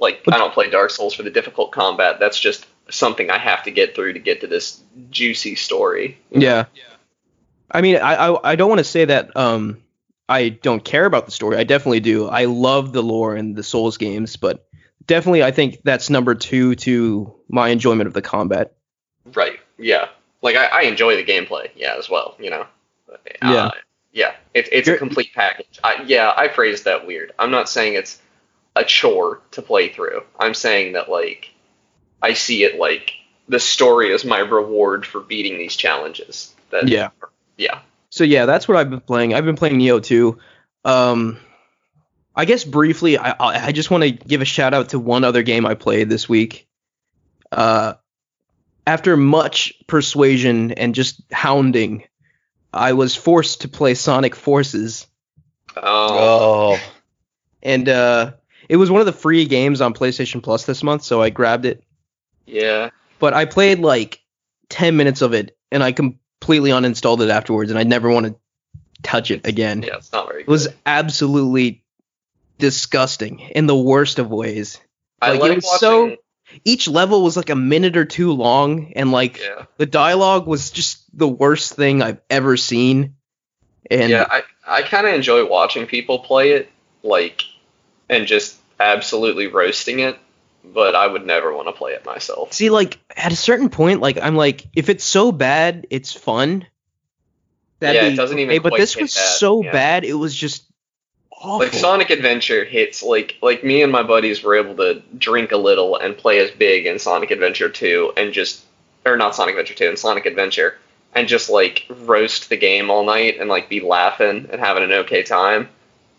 [0.00, 2.18] like I don't play Dark Souls for the difficult combat.
[2.20, 6.18] That's just something I have to get through to get to this juicy story.
[6.30, 6.66] Yeah.
[6.74, 6.82] Yeah.
[7.70, 9.82] I mean, I I, I don't want to say that um
[10.28, 11.56] I don't care about the story.
[11.56, 12.28] I definitely do.
[12.28, 14.66] I love the lore and the Souls games, but
[15.06, 18.72] definitely I think that's number two to my enjoyment of the combat.
[19.34, 19.60] Right.
[19.78, 20.08] Yeah.
[20.42, 21.70] Like I, I enjoy the gameplay.
[21.74, 22.36] Yeah, as well.
[22.38, 22.66] You know.
[23.10, 23.70] Uh, Yeah.
[24.12, 24.34] yeah.
[24.54, 25.78] It, it's a complete package.
[25.82, 27.32] I, yeah, I phrased that weird.
[27.38, 28.20] I'm not saying it's
[28.76, 30.22] a chore to play through.
[30.38, 31.50] I'm saying that like
[32.22, 33.12] I see it like
[33.48, 36.54] the story is my reward for beating these challenges.
[36.70, 37.10] That Yeah.
[37.56, 37.80] Yeah.
[38.10, 39.34] So yeah, that's what I've been playing.
[39.34, 40.38] I've been playing Nioh 2.
[40.84, 41.38] Um,
[42.36, 45.24] I guess briefly, I I I just want to give a shout out to one
[45.24, 46.68] other game I played this week.
[47.52, 47.94] Uh,
[48.86, 52.04] after much persuasion and just hounding,
[52.72, 55.06] I was forced to play Sonic Forces,
[55.76, 56.74] Oh.
[56.76, 56.80] Oh,
[57.62, 58.32] and uh,
[58.68, 61.64] it was one of the free games on PlayStation Plus this month, so I grabbed
[61.66, 61.82] it.
[62.46, 62.90] Yeah.
[63.18, 64.20] But I played like
[64.70, 68.34] 10 minutes of it, and I completely uninstalled it afterwards, and I never want to
[69.02, 69.82] touch it again.
[69.82, 69.96] Yeah.
[69.96, 70.42] It's not very.
[70.42, 71.82] It was absolutely
[72.58, 74.80] disgusting in the worst of ways.
[75.20, 75.78] I like, it was watching.
[75.78, 76.16] so-
[76.64, 79.64] each level was like a minute or two long, and like Yeah.
[79.78, 83.16] the dialogue was just the worst thing I've ever seen.
[83.90, 86.70] And yeah, I, I kind of enjoy watching people play it,
[87.02, 87.42] like,
[88.08, 90.18] and just absolutely roasting it,
[90.64, 92.52] but I would never want to play it myself.
[92.52, 96.66] see, like at a certain point, like I'm like, if it's so bad, it's fun.
[97.80, 99.72] That'd Yeah, it doesn't even okay, but this was that, so yeah.
[99.72, 100.64] bad, it was just
[101.44, 101.58] awful.
[101.58, 105.56] Like Sonic Adventure hits like like me and my buddies were able to drink a
[105.56, 108.64] little and play as big in Sonic Adventure 2 and just
[109.04, 110.78] or not Sonic Adventure 2 and Sonic Adventure
[111.14, 114.92] and just like roast the game all night and like be laughing and having an
[114.92, 115.68] okay time.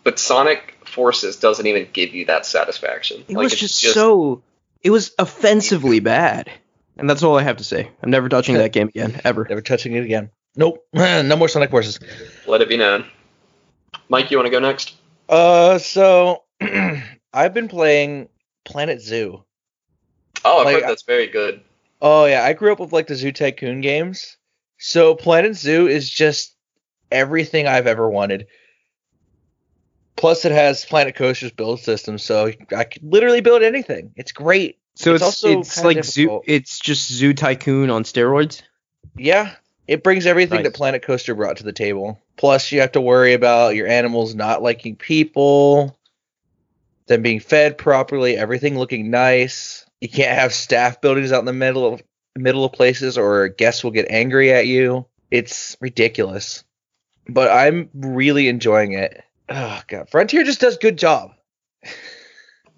[0.06, 3.24] But Sonic Forces doesn't even give you that satisfaction.
[3.26, 4.40] It like, was it's just, so.
[4.80, 6.48] It was offensively bad,
[6.96, 7.90] and that's all I have to say.
[8.04, 9.44] I'm never touching that game again, ever.
[9.48, 10.30] Never touching it again.
[10.54, 10.86] Nope.
[10.92, 11.98] no more Sonic Forces.
[12.46, 13.04] let it be known.
[14.08, 14.94] Mike, you want to go next?
[15.28, 16.44] Uh, so
[17.32, 18.28] I've been playing
[18.64, 19.42] Planet Zoo.
[20.44, 21.62] Oh, I've Like, heard that's very good.
[22.00, 24.36] Oh yeah, I grew up with like the Zoo Tycoon games.
[24.78, 26.54] So Planet Zoo is just
[27.10, 28.46] everything I've ever wanted.
[30.16, 34.12] Plus, it has Planet Coaster's build system, so I could literally build anything.
[34.16, 34.78] It's great.
[34.94, 36.40] So It's it's also it's, like zoo.
[36.46, 38.62] It's just Zoo Tycoon on steroids.
[39.14, 39.54] Yeah,
[39.86, 42.18] it brings everything that Planet Coaster brought to the table.
[42.36, 45.98] Plus, you have to worry about your animals not liking people,
[47.06, 49.84] them being fed properly, everything looking nice.
[50.00, 52.02] You can't have staff buildings out in the middle of
[52.34, 55.06] middle of places, or guests will get angry at you.
[55.30, 56.64] It's ridiculous,
[57.28, 59.22] but I'm really enjoying it.
[59.48, 61.32] Oh god, Frontier just does good job.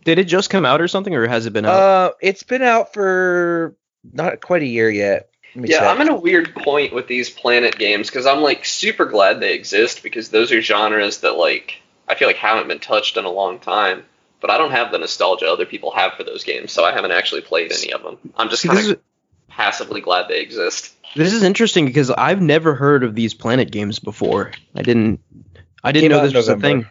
[0.05, 1.75] Did it just come out or something, or has it been out?
[1.75, 3.77] Uh, it's been out for
[4.13, 5.31] not quite a year yet.
[5.55, 5.89] Yeah, check.
[5.89, 9.55] I'm in a weird point with these planet games because I'm like super glad they
[9.55, 13.31] exist because those are genres that like I feel like haven't been touched in a
[13.31, 14.05] long time.
[14.41, 17.11] But I don't have the nostalgia other people have for those games, so I haven't
[17.11, 18.19] actually played any of them.
[18.37, 19.01] I'm just kind of
[19.49, 20.95] passively glad they exist.
[21.17, 24.53] this is interesting because I've never heard of these Planet games before.
[24.77, 25.21] I didn't.
[25.85, 26.87] I didn't know this in was a thing.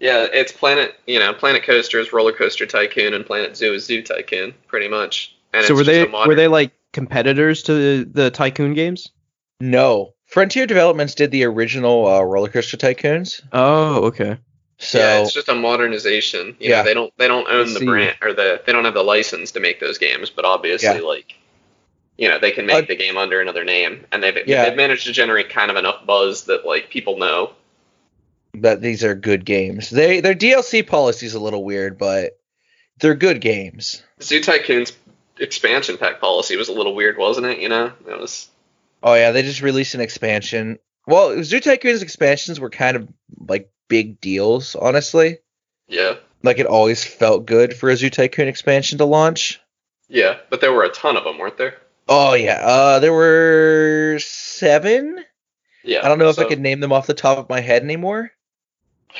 [0.00, 3.84] Yeah, it's Planet, you know, Planet Coaster is Roller Coaster Tycoon, and Planet Zoo is
[3.84, 5.36] Zoo Tycoon, pretty much.
[5.52, 8.72] And so it's were just they modern- were they like competitors to the, the Tycoon
[8.74, 9.10] games?
[9.60, 13.42] No, Frontier Developments did the original uh, Roller Coaster Tycoons.
[13.52, 14.38] Oh, okay.
[14.78, 16.56] So yeah, it's just a modernization.
[16.58, 16.78] You Yeah.
[16.78, 19.50] know, they don't they don't own the brand or the they don't have the license
[19.52, 21.00] to make those games, but obviously Yeah.
[21.00, 21.34] like
[22.16, 24.64] you know, they can make Uh, the game under another name and they've Yeah.
[24.64, 27.52] they've managed to generate kind of enough buzz that like people know.
[28.62, 29.90] That these are good games.
[29.90, 32.38] They their DLC policy is a little weird, but
[32.98, 34.02] they're good games.
[34.22, 34.92] Zoo Tycoon's
[35.38, 37.58] expansion pack policy was a little weird, wasn't it?
[37.60, 37.92] You know?
[38.08, 38.48] It was
[39.02, 40.78] Oh yeah, they just released an expansion.
[41.06, 43.08] Well, Zoo Tycoon's expansions were kind of
[43.48, 45.38] like big deals, honestly.
[45.88, 46.14] yeah.
[46.42, 49.60] Like it always felt good for a Zoo Tycoon expansion to launch.
[50.08, 51.76] Yeah, but there were a ton of them, weren't there?
[52.08, 55.24] Oh yeah, uh, there were seven.
[55.84, 56.04] Yeah.
[56.04, 57.82] I don't know if I so- could name them off the top of my head
[57.82, 58.30] anymore.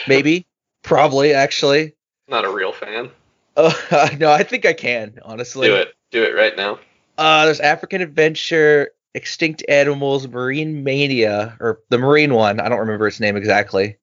[0.09, 0.47] Maybe,
[0.83, 1.95] probably, actually.
[2.29, 3.11] Not a real fan.
[3.57, 3.73] Uh,
[4.19, 5.69] no, I think I can honestly.
[5.69, 5.95] Do it.
[6.11, 6.79] Do it right now.
[7.19, 12.61] Uh, there's African Adventure, Extinct Animals, Marine Mania, or the Marine one.
[12.61, 13.97] I don't remember its name exactly.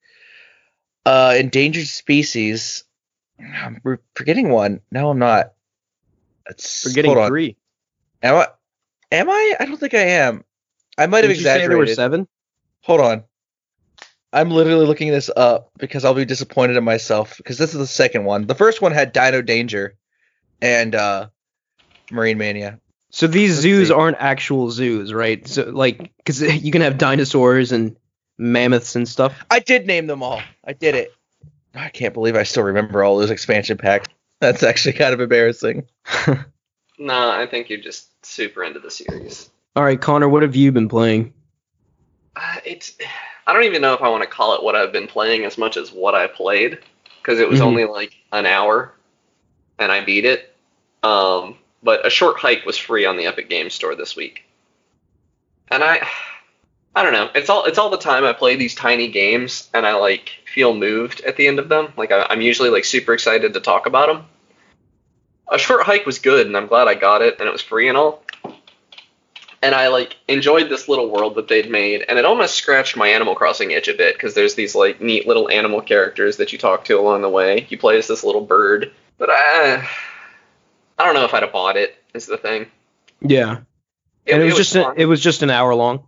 [1.05, 2.83] Uh, Endangered Species.
[3.39, 3.81] I'm
[4.15, 4.81] forgetting one.
[4.91, 5.53] No, I'm not.
[6.49, 7.29] It's, Forgetting hold on.
[7.29, 7.57] three.
[8.23, 8.47] Am I?
[9.11, 9.55] Am I?
[9.59, 10.43] I don't think I am.
[10.97, 11.95] I might have Did you say there were exaggerated.
[11.95, 12.27] seven?
[12.81, 13.23] Hold on.
[14.33, 17.87] I'm literally looking this up because I'll be disappointed in myself because this is the
[17.87, 18.45] second one.
[18.45, 19.95] The first one had Dino Danger
[20.61, 21.27] and uh,
[22.11, 22.79] Marine Mania.
[23.09, 23.93] So these Let's zoos see.
[23.93, 25.47] aren't actual zoos, right?
[25.47, 27.95] So like, because you can have dinosaurs and
[28.37, 29.45] mammoths and stuff.
[29.49, 30.41] I did name them all.
[30.63, 31.13] I did it.
[31.73, 34.07] I can't believe I still remember all those expansion packs.
[34.41, 35.87] That's actually kind of embarrassing.
[36.99, 39.49] Nah, I think you're just super into the series.
[39.75, 41.33] All right, Connor, what have you been playing?
[42.35, 42.97] Uh, it's
[43.47, 45.57] I don't even know if I want to call it what I've been playing as
[45.57, 46.79] much as what I played
[47.21, 47.65] because it was Mhm.
[47.65, 48.93] only like an hour
[49.79, 50.53] and I beat it.
[51.01, 54.43] Um, but a short hike was free on the Epic Games Store this week,
[55.71, 56.05] and I
[56.95, 57.29] I don't know.
[57.35, 60.73] It's all it's all the time I play these tiny games and I like feel
[60.73, 61.93] moved at the end of them.
[61.95, 64.25] Like I, I'm usually like super excited to talk about them.
[65.49, 67.87] A short hike was good and I'm glad I got it and it was free
[67.87, 68.23] and all
[69.61, 73.07] and I like enjoyed this little world that they'd made, and it almost scratched my
[73.09, 76.59] Animal Crossing itch a bit because there's these like neat little animal characters that you
[76.59, 77.65] talk to along the way.
[77.69, 79.87] You play as this little bird, but I,
[80.99, 81.95] I don't know if I'd have bought it.
[82.13, 82.67] Is the thing.
[83.21, 83.59] Yeah,
[84.27, 86.03] and it, was, just a, it was just an hour long.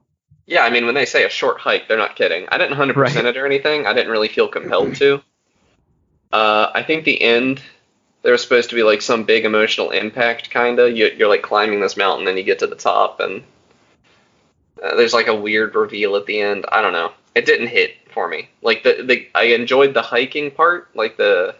[0.45, 0.63] yeah.
[0.63, 2.47] I mean, when they say a short hike, they're not kidding.
[2.51, 3.35] I didn't hundred percent Right.
[3.35, 3.85] it or anything.
[3.87, 5.21] I didn't really feel compelled to.
[6.31, 7.61] Uh, I think the end
[8.21, 10.91] there was supposed to be like some big emotional impact, kinda.
[10.91, 13.43] You, you're like climbing this mountain, and you get to the top, and
[14.83, 16.65] uh, there's like a weird reveal at the end.
[16.71, 17.11] I don't know.
[17.35, 18.49] It didn't hit for me.
[18.61, 21.55] Like the, the I enjoyed the hiking part, like the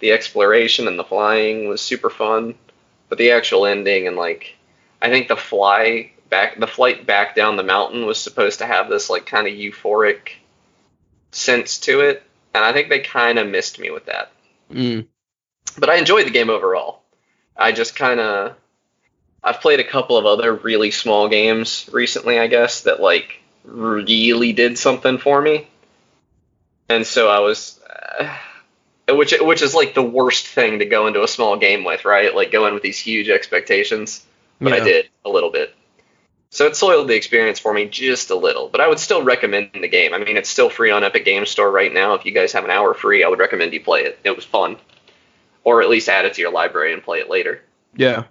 [0.00, 2.54] the exploration and the flying was super fun,
[3.08, 4.56] but the actual ending and like
[5.00, 8.88] I think the fly back the flight back down the mountain was supposed to have
[8.88, 10.30] this like kind of euphoric
[11.32, 12.22] sense to it,
[12.54, 14.32] and I think they kind of missed me with that.
[14.70, 15.06] Mm.
[15.78, 17.02] But I enjoyed the game overall.
[17.56, 18.56] I just kind of
[19.42, 24.52] I've played a couple of other really small games recently, I guess, that like really
[24.52, 25.68] did something for me.
[26.88, 27.80] And so I was
[28.18, 28.36] uh,
[29.08, 32.34] which which is like the worst thing to go into a small game with, right?
[32.34, 34.24] Like go in with these huge expectations.
[34.60, 35.74] But I did a little bit.
[36.50, 39.70] So it soiled the experience for me just a little, but I would still recommend
[39.74, 40.14] the game.
[40.14, 42.14] I mean, it's still free on Epic Games Store right now.
[42.14, 44.20] If you guys have an hour free, I would recommend you play it.
[44.22, 44.76] It was fun,
[45.64, 47.62] or at least add it to your library and play it later.
[47.96, 48.24] Yeah.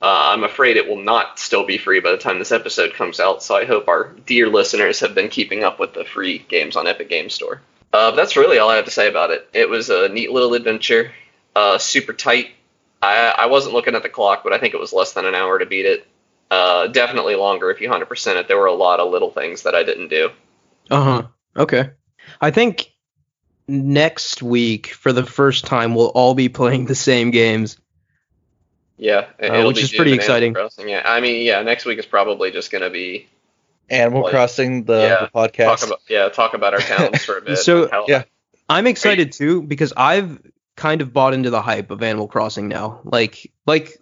[0.00, 3.18] Uh, I'm afraid it will not still be free by the time this episode comes
[3.18, 6.76] out, so I hope our dear listeners have been keeping up with the free games
[6.76, 7.62] on Epic Game Store.
[7.92, 9.48] Uh, that's really all I have to say about it.
[9.54, 11.12] It was a neat little adventure,
[11.54, 12.48] uh, super tight.
[13.00, 15.34] I, I wasn't looking at the clock, but I think it was less than an
[15.34, 16.06] hour to beat it.
[16.50, 18.48] Uh, definitely longer if you 100% it.
[18.48, 20.30] There were a lot of little things that I didn't do.
[20.90, 21.22] Uh huh.
[21.56, 21.90] Okay.
[22.40, 22.92] I think
[23.68, 27.78] next week, for the first time, we'll all be playing the same games.
[28.98, 30.54] Yeah, it- Uh, which be is Doom pretty exciting.
[30.54, 33.26] Crossing, Yeah, I mean, yeah, next week is probably just going to be
[33.90, 35.64] Animal Like, Crossing, the, yeah, the podcast.
[35.80, 37.58] talk about yeah talk about our towns for a bit.
[37.58, 38.24] So, how- yeah.
[38.68, 40.40] I'm excited too because I've
[40.74, 43.00] kind of bought into the hype of Animal Crossing now.
[43.04, 43.96] Like, like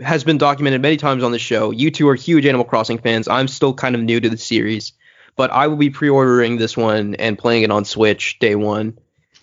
[0.00, 1.70] has been documented many times on the show.
[1.72, 3.26] You two are huge Animal Crossing fans.
[3.26, 4.92] I'm still kind of new to the series,
[5.36, 8.98] but I will be pre-ordering this one and playing it on Switch day one,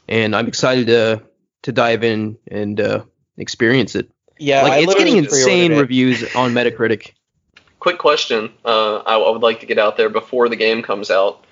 [0.07, 1.21] and I'm excited to
[1.63, 3.03] to dive in and uh,
[3.37, 4.09] experience it.
[4.39, 5.79] yeah, like, I it's getting literally pre-ordered insane it.
[5.79, 7.11] reviews on Metacritic.
[7.79, 8.51] Quick question.
[8.63, 11.43] Uh, I, I would like to get out there before the game comes out.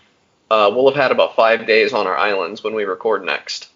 [0.49, 3.69] Uh, we'll have had about five days on our islands when we record next.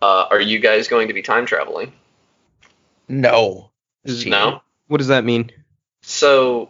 [0.00, 1.92] Uh, are you guys going to be time traveling?
[3.08, 3.70] No.
[4.04, 4.62] No.
[4.88, 5.50] What does that mean?
[6.02, 6.68] So,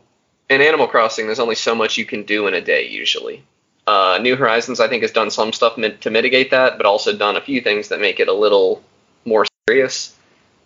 [0.49, 3.44] in Animal Crossing, there's only so much you can do in a day usually.
[3.87, 7.16] Uh, New Horizons, I think, has done some stuff mit- to mitigate that, but also
[7.16, 8.82] done a few things that make it a little
[9.24, 10.12] more serious.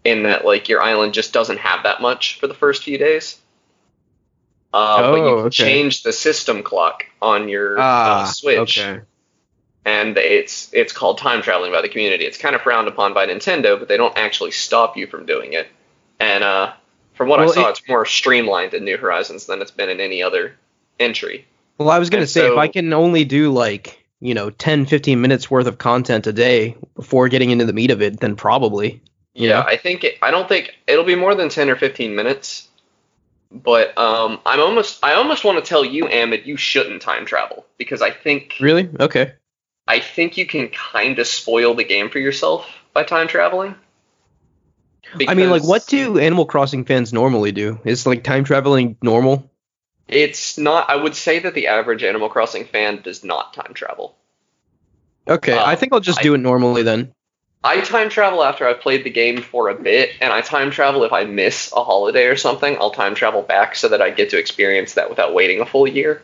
[0.02, 3.38] In that, like, your island just doesn't have that much for the first few days.
[4.72, 5.50] Uh, but you Oh, can okay.
[5.64, 9.00] change the system clock on your uh, Ah, Switch, okay.
[9.84, 12.24] and it's it's called time traveling by the community.
[12.24, 15.52] It's kind of frowned upon by Nintendo, but they don't actually stop you from doing
[15.54, 15.66] it.
[16.20, 16.72] And uh,
[17.14, 19.90] from what Well, I saw, it- it's more streamlined in New Horizons than it's been
[19.90, 20.54] in any other
[20.98, 21.46] entry.
[21.80, 24.84] Well, I was going to say, if I can only do like, you know, 10,
[24.84, 28.36] 15 minutes worth of content a day before getting into the meat of it, then
[28.36, 29.00] probably.
[29.32, 29.66] You Yeah, know?
[29.66, 32.68] I think it, I don't think it'll be more than ten or fifteen minutes.
[33.50, 37.64] But um, I'm almost I almost want to tell you, Ahmed, you shouldn't time travel
[37.78, 38.90] because I think Really?
[39.00, 39.32] Okay.
[39.88, 43.74] I think you can kind of spoil the game for yourself by time traveling.
[45.26, 47.80] I mean, like, what do Animal Crossing fans normally do?
[47.84, 49.49] Is like time traveling normal?
[50.10, 50.90] It's not.
[50.90, 54.16] I would say that the average Animal Crossing fan does not time travel.
[55.28, 57.14] Okay, Uh, I think I'll just I- do it normally then.
[57.62, 61.04] I time travel after I've played the game for a bit, and I time travel
[61.04, 62.74] if I miss a holiday or something.
[62.78, 65.86] I'll time travel back so that I get to experience that without waiting a full
[65.86, 66.22] year.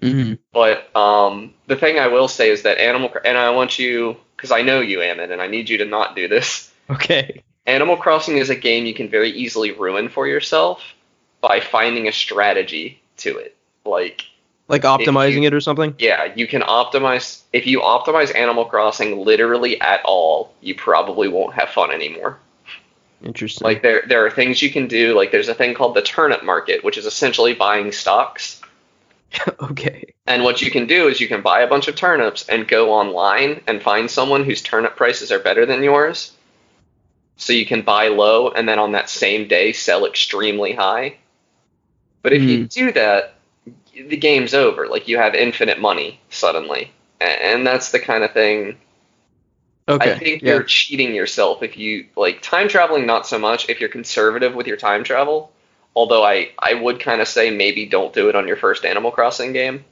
[0.00, 4.16] hmm But um, the thing I will say is that Animal, and I want you,
[4.36, 6.72] because I know you, Ammon, and I need you to not do this.
[6.88, 7.42] Okay.
[7.66, 10.80] Animal Crossing is a game you can very easily ruin for yourself
[11.40, 13.56] by finding a strategy to it.
[13.84, 14.22] Like,
[14.68, 15.94] Like optimizing you- it or something?
[15.98, 17.42] yeah, you can optimize.
[17.52, 22.38] If you optimize Animal Crossing literally at all, you probably won't have fun anymore.
[23.24, 23.64] Interesting.
[23.64, 25.14] Like there, there are things you can do.
[25.14, 28.60] Like there's a thing called the turnip market, which is essentially buying stocks.
[29.62, 30.12] okay.
[30.26, 32.92] And what you can do is you can buy a bunch of turnips and go
[32.92, 36.32] online and find someone whose turnip prices are better than yours.
[37.36, 41.16] So you can buy low and then on that same day sell extremely high.
[42.22, 43.34] But if you do that,
[43.94, 44.88] the game's over.
[44.88, 46.92] Like you have infinite money suddenly.
[47.20, 48.76] And that's the kind of thing
[49.88, 50.12] Okay.
[50.12, 50.54] I think yeah.
[50.54, 53.04] you're cheating yourself if you like time traveling.
[53.04, 55.52] Not so much if you're conservative with your time travel.
[55.96, 59.10] Although I I would kind of say maybe don't do it on your first Animal
[59.10, 59.84] Crossing game.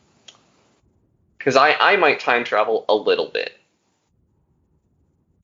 [1.39, 3.53] Because I I might time travel a little bit.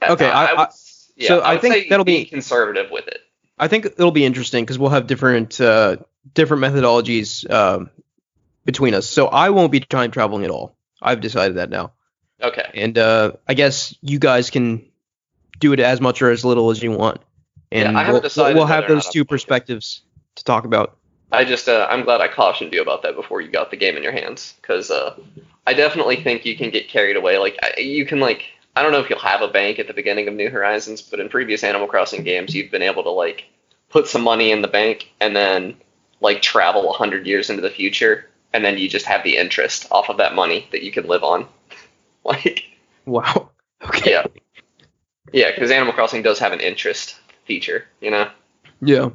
[0.02, 0.68] Okay, I- would, I-
[1.16, 3.20] yeah, so I, I think that'll be be- conservative with it.
[3.58, 5.96] I think it'll be interesting because we'll have different uh,
[6.34, 7.90] different methodologies um,
[8.64, 9.08] between us.
[9.08, 10.76] So I won't be time traveling at all.
[11.00, 11.92] I've decided that now.
[12.42, 12.68] Okay.
[12.74, 14.84] And uh, I guess you guys can
[15.58, 17.20] do it as much or as little as you want.
[17.72, 20.02] and Yeah, I haven't we'll, decided we'll have those two perspectives
[20.36, 20.96] to talk about.
[21.32, 23.96] I just uh, I'm glad I cautioned you about that before you got the game
[23.96, 25.18] in your hands because uh,
[25.66, 27.38] I definitely think you can get carried away.
[27.38, 28.44] Like I, you can like
[28.76, 31.18] I don't know if you'll have a bank at the beginning of New Horizons, but
[31.18, 33.44] in previous Animal Crossing games, you've been able to like
[33.88, 35.76] put some money in the bank and then
[36.20, 40.08] like travel hundred years into the future, and then you just have the interest off
[40.08, 41.46] of that money that you can live on.
[42.24, 42.64] like
[43.04, 43.50] Wow.
[43.84, 44.12] Okay.
[44.12, 44.26] yeah,
[45.32, 48.30] yeah, because Animal Crossing does have an interest feature, you know.
[48.80, 49.10] Yeah.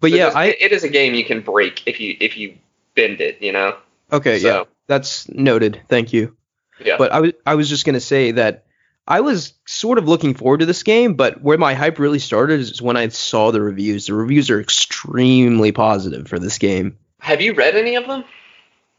[0.00, 2.56] But So yeah, I it is a game you can break if you if you
[2.94, 3.76] bend it, you know.
[4.12, 4.64] okay, So, yeah.
[4.88, 5.80] That's noted.
[5.88, 6.36] Thank you.
[6.84, 6.96] Yeah.
[6.96, 8.65] But I was I was just gonna say that
[9.08, 12.60] I was sort of looking forward to this game, but where my hype really started
[12.60, 14.06] is when I saw the reviews.
[14.06, 16.98] The reviews are extremely positive for this game.
[17.20, 18.24] Have you read any of them?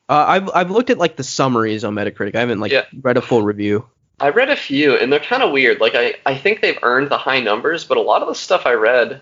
[0.09, 2.35] Uh, I've I've looked at like the summaries on Metacritic.
[2.35, 2.85] I haven't like Yeah.
[3.01, 3.85] read a full review.
[4.19, 5.79] I read a few, and they're kind of weird.
[5.81, 8.65] Like I, I think they've earned the high numbers, but a lot of the stuff
[8.65, 9.21] I read,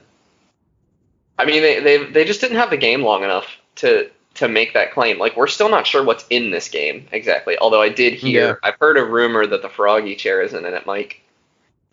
[1.39, 4.73] I mean, they they they just didn't have the game long enough to to make
[4.73, 5.17] that claim.
[5.17, 7.57] Like we're still not sure what's in this game exactly.
[7.57, 8.53] Although I did hear, Yeah.
[8.63, 11.21] I've heard a rumor that the Froggy chair isn't in it, Mike.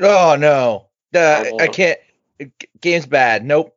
[0.01, 1.45] Oh no, uh.
[1.61, 1.99] I can't.
[2.81, 3.45] Game's bad.
[3.45, 3.77] Nope.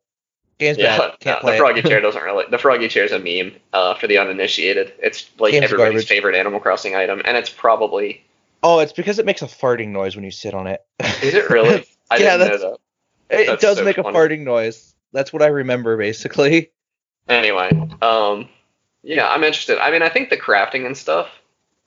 [0.58, 1.20] Game's Yeah, bad.
[1.20, 1.60] Can't no, play the it.
[1.60, 2.46] Froggy chair doesn't really.
[2.50, 4.94] The Froggy chair is a meme uh, for the uninitiated.
[5.00, 6.08] It's like Game's everybody's garbage.
[6.08, 8.24] favorite Animal Crossing item, and it's probably.
[8.64, 10.84] Oh, it's because it makes a farting noise when you sit on it.
[11.22, 11.86] Is it really?
[12.10, 12.78] I Yeah, didn't know
[13.30, 13.40] that.
[13.42, 14.10] it That's does so make funny.
[14.10, 14.96] a farting noise.
[15.14, 16.72] That's what I remember basically.
[17.28, 17.70] Anyway,
[18.02, 18.48] um,
[19.06, 19.78] yeah, I'm interested.
[19.80, 21.30] I mean, I think the crafting and stuff.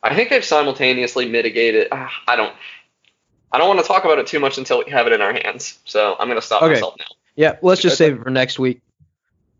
[0.02, 1.88] I think they've simultaneously mitigated.
[1.92, 2.54] ah, I don't.
[3.52, 5.32] I don't want to talk about it too much until we have it in our
[5.32, 5.78] hands.
[5.84, 6.74] So I'm gonna stop Okay.
[6.74, 7.04] myself now.
[7.34, 8.10] Yeah, let's just Okay.
[8.10, 8.80] save it for next week.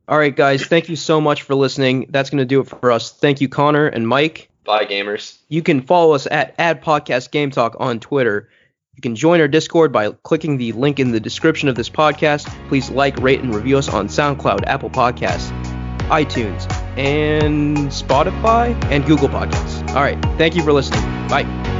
[0.08, 2.06] All right, guys, thank you so much for listening.
[2.08, 3.10] That's going to do it for us.
[3.12, 4.48] Thank you, Connor and Mike.
[4.64, 5.36] Bye, gamers.
[5.48, 8.48] You can follow us at Ad Podcast Game Talk on Twitter.
[8.96, 12.48] You can join our Discord by clicking the link in the description of this podcast.
[12.68, 15.50] Please like, rate, and review us on SoundCloud, Apple Podcasts,
[16.08, 16.64] iTunes,
[16.98, 19.88] and Spotify, and Google Podcasts.
[19.90, 21.02] All right, thank you for listening.
[21.28, 21.77] Bye.